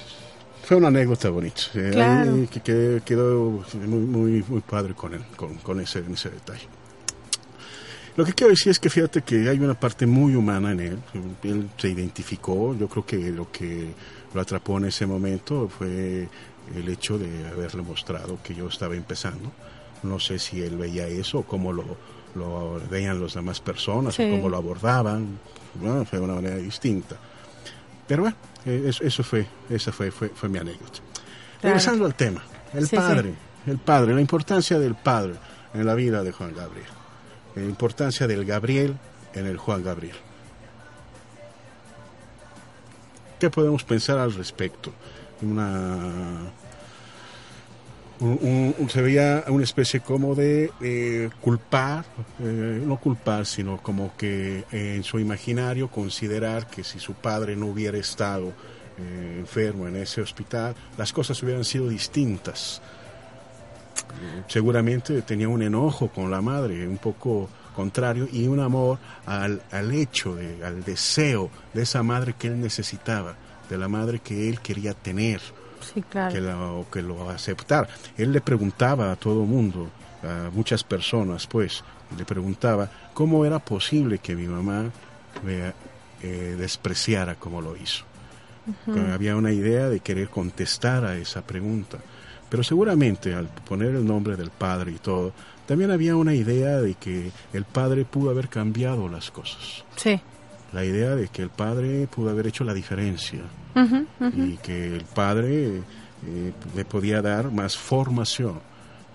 [0.68, 1.62] fue una anécdota bonita.
[1.76, 2.34] Eh, Claro.
[2.34, 6.68] ahí que quedó muy, muy, muy padre con, él, con, con ese, en ese detalle.
[8.18, 11.00] Lo que quiero decir es que fíjate que hay una parte muy humana en él.
[11.44, 12.76] Él se identificó.
[12.76, 13.94] Yo creo que lo que
[14.34, 16.28] lo atrapó en ese momento fue
[16.76, 19.52] el hecho de haberle mostrado que yo estaba empezando.
[20.04, 21.84] No sé si él veía eso o cómo lo,
[22.36, 24.24] lo veían las demás personas Sí.
[24.24, 25.40] o cómo lo abordaban.
[25.76, 27.16] Bueno, fue de una manera distinta.
[28.08, 28.36] Pero bueno,
[28.68, 31.00] eso, eso fue, esa fue, fue, fue mi anécdota.
[31.62, 32.44] Regresando al tema,
[32.74, 32.96] el Sí, sí.
[32.96, 33.34] padre,
[33.66, 35.36] el padre, la importancia del padre
[35.74, 36.88] en la vida de Juan Gabriel,
[37.56, 38.96] la importancia del Gabriel
[39.34, 40.16] en el Juan Gabriel.
[43.40, 44.92] ¿Qué podemos pensar al respecto?
[45.42, 46.52] Una,
[48.20, 52.06] un- un- se veía una especie como de eh, culpar,
[52.40, 57.56] eh, no culpar, sino como que eh, en su imaginario considerar que si su padre
[57.56, 58.54] no hubiera estado
[59.00, 62.82] enfermo en ese hospital, las cosas hubieran sido distintas.
[64.48, 68.98] Seguramente tenía un enojo con la madre, un poco contrario, y un amor
[69.28, 73.36] al, al hecho, de, al deseo de esa madre que él necesitaba,
[73.70, 75.42] de la madre que él quería tener
[75.82, 76.34] Sí, claro.
[76.34, 77.88] que lo, que lo aceptara.
[78.18, 79.90] Él le preguntaba a todo mundo,
[80.24, 81.84] a muchas personas, pues,
[82.18, 84.86] le preguntaba cómo era posible que mi mamá
[85.44, 85.74] me
[86.22, 88.06] eh, despreciara como lo hizo.
[89.14, 92.00] Había una idea de querer contestar a esa pregunta.
[92.50, 95.32] Pero seguramente al poner el nombre del padre y todo,
[95.66, 99.84] también había una idea de que el padre pudo haber cambiado las cosas.
[99.96, 100.20] Sí.
[100.74, 103.40] La idea de que el padre pudo haber hecho la diferencia
[104.36, 108.60] y que el padre eh, le podía dar más formación,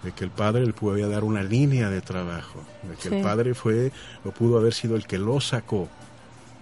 [0.02, 3.14] de que el padre le podía dar una línea de trabajo, de que Sí.
[3.16, 3.92] el padre fue
[4.24, 5.88] o pudo haber sido el que lo sacó.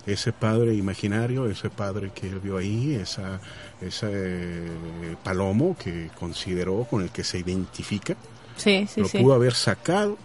[0.06, 3.38] Ese padre imaginario, ese padre que él vio ahí, esa,
[3.82, 8.16] ese eh, palomo que consideró, con el que se identifica,
[8.56, 10.16] Sí, sí, lo pudo haber sacado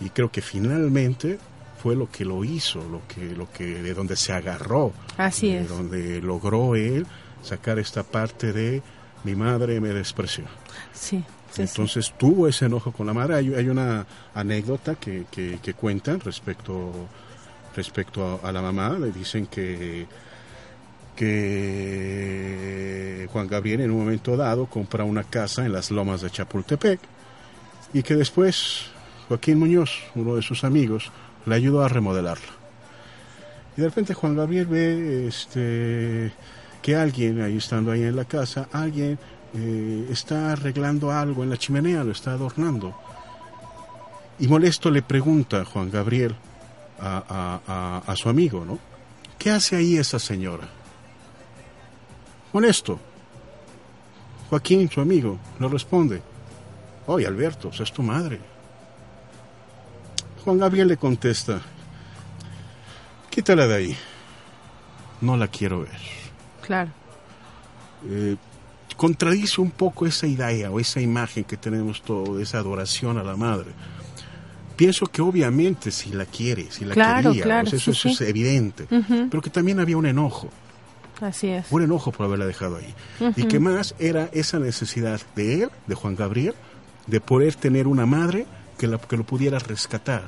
[0.00, 1.38] y creo que finalmente
[1.82, 5.60] fue lo que lo hizo, lo que, lo que de donde se agarró, Así de
[5.62, 5.68] es.
[5.68, 7.06] donde logró él
[7.42, 8.82] sacar esta parte de
[9.24, 10.44] mi madre me despreció.
[10.92, 11.18] Sí.
[11.18, 11.62] sí, sí.
[11.62, 13.36] Entonces tuvo ese enojo con la madre.
[13.36, 16.92] Hay, hay una anécdota que, que, que cuentan respecto,
[17.76, 18.98] respecto a, a la mamá.
[18.98, 20.06] Le dicen que,
[21.58, 27.00] que Juan Gabriel en un momento dado compra una casa en las lomas de Chapultepec
[27.92, 28.86] y que después
[29.28, 31.10] Joaquín Muñoz, uno de sus amigos,
[31.46, 32.46] le ayudó a remodelarla.
[33.76, 36.32] Y de repente Juan Gabriel ve este,
[36.82, 39.18] que alguien, ahí estando ahí en la casa, alguien
[39.54, 42.94] eh, está arreglando algo en la chimenea, lo está adornando.
[44.40, 46.34] Y molesto le pregunta Juan Gabriel
[47.00, 48.78] a, a- su amigo, ¿no?
[49.38, 50.68] ¿Qué hace ahí esa señora?
[52.52, 52.98] Molesto.
[54.50, 56.22] Joaquín, su amigo, le responde,
[57.06, 58.40] oye Alberto, es tu madre.
[60.48, 61.60] Juan Gabriel le contesta,
[63.28, 63.96] quítala de ahí,
[65.20, 65.90] no la quiero ver.
[66.62, 66.90] Claro.
[68.08, 68.34] Eh,
[68.96, 73.22] contradice un poco esa idea o esa imagen que tenemos todo de esa adoración a
[73.22, 73.72] la madre.
[74.74, 78.16] Pienso que obviamente si la quiere, si la Claro, quería, claro, pues eso, sí, eso
[78.16, 78.24] sí.
[78.24, 78.86] es evidente,
[79.30, 80.48] pero que también había un enojo,
[81.20, 81.66] Así es.
[81.70, 82.94] un enojo por haberla dejado ahí.
[83.36, 86.54] Y que más era esa necesidad de él, de Juan Gabriel,
[87.06, 88.46] de poder tener una madre
[88.78, 90.22] que, la- que lo pudiera rescatar.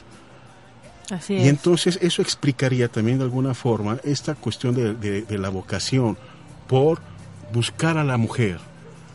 [1.11, 1.47] Así Y es.
[1.49, 6.19] entonces eso explicaría también de alguna forma esta cuestión de, de- de la vocación
[6.69, 7.01] por
[7.53, 8.59] buscar a la mujer.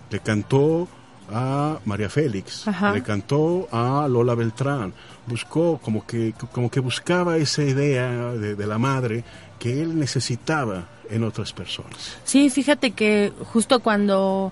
[0.09, 0.87] Le cantó
[1.31, 2.91] a María Félix, Ajá.
[2.93, 4.93] le cantó a Lola Beltrán,
[5.25, 9.23] buscó como que, como que buscaba esa idea de, de la madre
[9.57, 12.17] que él necesitaba en otras personas.
[12.25, 14.51] Sí, fíjate que justo cuando,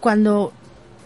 [0.00, 0.52] cuando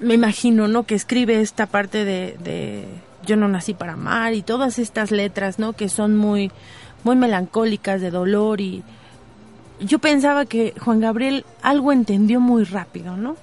[0.01, 0.85] me imagino, ¿no?
[0.85, 2.85] Que escribe esta parte de, de
[3.27, 5.73] Yo no nací para amar y todas estas letras, ¿no?
[5.73, 6.51] Que son muy,
[7.05, 8.83] muy melancólicas de dolor y
[9.81, 13.37] yo pensaba que Juan Gabriel algo entendió muy rápido, ¿no?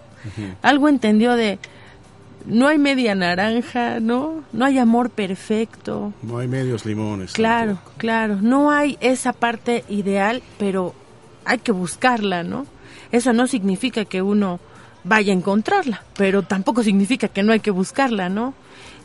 [0.62, 1.60] Algo entendió de
[2.45, 4.43] no hay media naranja, ¿no?
[4.53, 6.14] No hay amor perfecto.
[6.22, 7.34] No hay medios limones.
[7.34, 8.39] Claro, claro.
[8.41, 10.93] No hay esa parte ideal, pero
[11.45, 12.66] hay que buscarla, ¿no?
[13.12, 14.60] Eso no significa que uno
[15.06, 18.53] vaya a encontrarla, pero tampoco significa que no hay que buscarla, ¿no?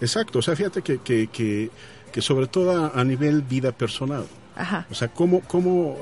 [0.01, 1.71] Exacto, o sea, fíjate que, que, que,
[2.11, 4.27] que sobre todo a, nivel vida personal,
[4.57, 4.87] Ajá.
[4.91, 5.97] o sea, cómo, cómo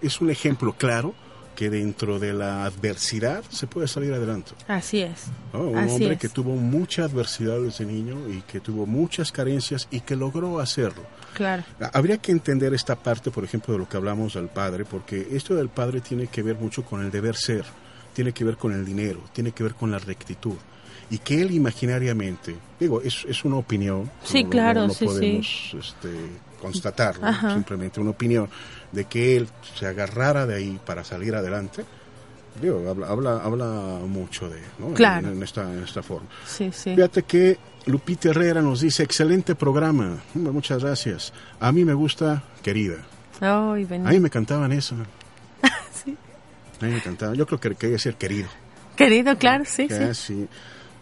[0.00, 1.14] es un ejemplo claro
[1.56, 4.52] que dentro de la adversidad se puede salir adelante.
[4.68, 5.26] Así es.
[5.52, 5.64] ¿no?
[5.64, 6.18] Un Así hombre es.
[6.18, 11.02] que tuvo mucha adversidad desde niño y que tuvo muchas carencias y que logró hacerlo.
[11.34, 11.64] Claro.
[11.92, 15.54] Habría que entender esta parte, por ejemplo, de lo que hablamos del padre, porque esto
[15.54, 17.64] del padre tiene que ver mucho con el deber ser,
[18.12, 20.54] tiene que ver con el dinero, tiene que ver con la rectitud.
[21.10, 24.10] Y que él imaginariamente, digo, es, es una opinión.
[24.24, 26.08] Sí, no- claro, no, no sí, podemos este,
[26.60, 27.52] constatarlo, Ajá.
[27.54, 28.48] simplemente una opinión
[28.92, 29.48] de que él
[29.78, 31.84] se agarrara de ahí para salir adelante.
[32.60, 33.66] Digo, habla, habla, habla
[34.06, 34.88] mucho de, ¿no?
[34.88, 35.28] En- Claro.
[35.28, 36.28] en, esta, en esta forma.
[36.46, 36.94] Sí, sí.
[36.94, 41.32] Fíjate que Lupita Herrera nos dice, excelente programa, muchas gracias.
[41.60, 42.96] A mí me gusta Querida.
[43.40, 43.86] Ay.
[43.90, 44.94] A mí me cantaban eso.
[46.82, 46.86] Sí.
[46.86, 47.34] A mí me cantaban.
[47.36, 48.48] Yo creo que quería ser querido.
[48.96, 50.14] Querido, claro, sí, sí.
[50.14, 50.48] sí.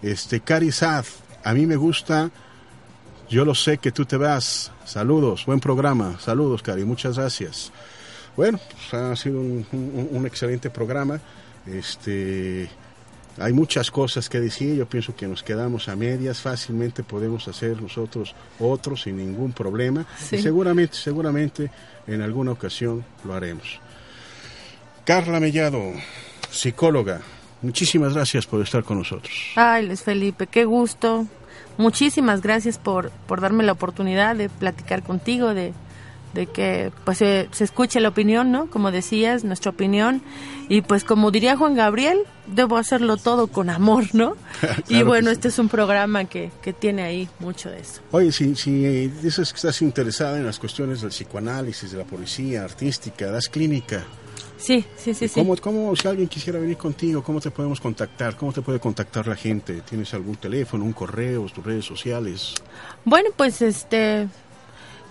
[0.03, 1.05] Este, Cari Sad,
[1.45, 2.31] a mí me gusta,
[3.29, 4.71] yo lo sé que tú te vas.
[4.85, 6.19] Saludos, buen programa.
[6.21, 7.73] Saludos, Cari, muchas gracias.
[8.37, 11.21] Bueno, pues, ha sido un, un- un excelente programa.
[11.67, 12.69] Este,
[13.39, 14.77] hay muchas cosas que decir.
[14.77, 16.41] Yo pienso que nos quedamos a medias.
[16.41, 20.07] Fácilmente podemos hacer nosotros otros sin ningún problema.
[20.19, 20.37] Sí.
[20.37, 21.71] Y seguramente, seguramente
[22.07, 23.81] en alguna ocasión lo haremos.
[25.11, 25.93] Carla Mellado,
[26.53, 27.21] psicóloga.
[27.63, 29.35] Muchísimas gracias por estar con nosotros.
[29.57, 31.27] Ay, Luis Felipe, qué gusto.
[31.79, 35.73] Muchísimas gracias por, por darme la oportunidad de platicar contigo, de,
[36.33, 38.71] de que pues se, se escuche la opinión, ¿no?
[38.71, 40.23] Como decías, nuestra opinión.
[40.69, 44.37] Y pues como diría Juan Gabriel, debo hacerlo todo con amor, ¿no?
[44.89, 45.39] y Claro bueno, que sí.
[45.39, 48.01] este es un programa que, que tiene ahí mucho de eso.
[48.13, 52.63] Oye, si, si dices que estás interesada en las cuestiones del psicoanálisis, de la policía
[52.63, 54.05] artística, das clínica,
[54.61, 55.41] Sí, sí, sí, sí.
[55.41, 58.37] ¿cómo, cómo, si alguien quisiera venir contigo, cómo te podemos contactar?
[58.37, 59.81] ¿Cómo te puede contactar la gente?
[59.81, 62.55] ¿Tienes algún teléfono, un correo, tus redes sociales?
[63.05, 64.29] Bueno, pues este,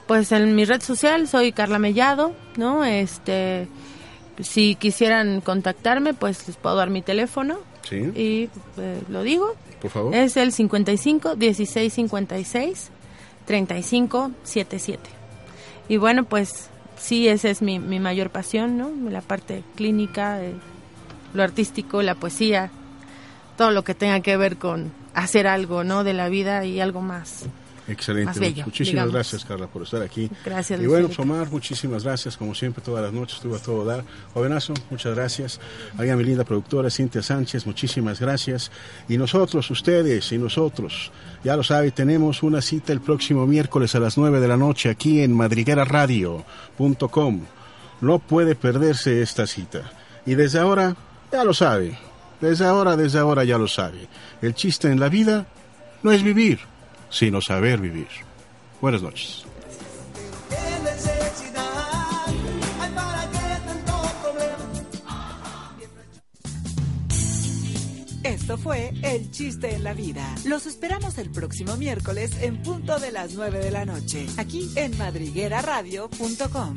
[0.07, 2.85] pues en mi red social soy Carla Mellado, ¿no?
[2.85, 3.67] Este,
[4.39, 7.57] si quisieran contactarme, pues les puedo dar mi teléfono
[7.89, 9.55] Sí, y eh, lo digo.
[9.81, 10.13] por favor.
[10.13, 12.89] Es el 55 16 56
[13.45, 15.09] 35 77.
[15.89, 16.69] Y bueno, pues
[16.99, 18.91] sí, esa es mi, mi mayor pasión, ¿no?
[19.09, 20.53] La parte clínica, eh,
[21.33, 22.69] lo artístico, la poesía,
[23.57, 26.03] todo lo que tenga que ver con hacer algo, ¿no?
[26.03, 27.45] De la vida y algo más.
[27.89, 28.25] Excelente.
[28.27, 28.63] más bello.
[28.65, 29.13] muchísimas digamos.
[29.13, 30.29] gracias, Carla, por estar aquí.
[30.45, 31.21] Gracias, Y bueno, Felipe.
[31.23, 32.37] Omar, muchísimas gracias.
[32.37, 34.03] Como siempre, todas las noches estuvo a todo dar.
[34.33, 35.59] Jovenazo, muchas gracias.
[35.97, 38.71] Ahí a mi linda productora, Cintia Sánchez, muchísimas gracias.
[39.07, 41.11] Y nosotros, ustedes y nosotros,
[41.43, 44.89] ya lo sabe, tenemos una cita el próximo miércoles a las 9 de la noche
[44.89, 47.41] aquí en madrigueraradio.com.
[48.01, 49.91] No puede perderse esta cita.
[50.25, 50.95] Y desde ahora,
[51.31, 51.97] ya lo sabe.
[52.39, 54.07] Desde ahora, desde ahora ya lo sabe.
[54.41, 55.45] El chiste en la vida
[56.03, 56.59] no es vivir,
[57.09, 58.07] sino saber vivir.
[58.81, 59.45] Buenas noches.
[68.23, 70.35] Esto fue El Chiste en la Vida.
[70.45, 74.97] Los esperamos el próximo miércoles en punto de las 9 de la noche, aquí en
[74.97, 76.75] madrigueraradio.com.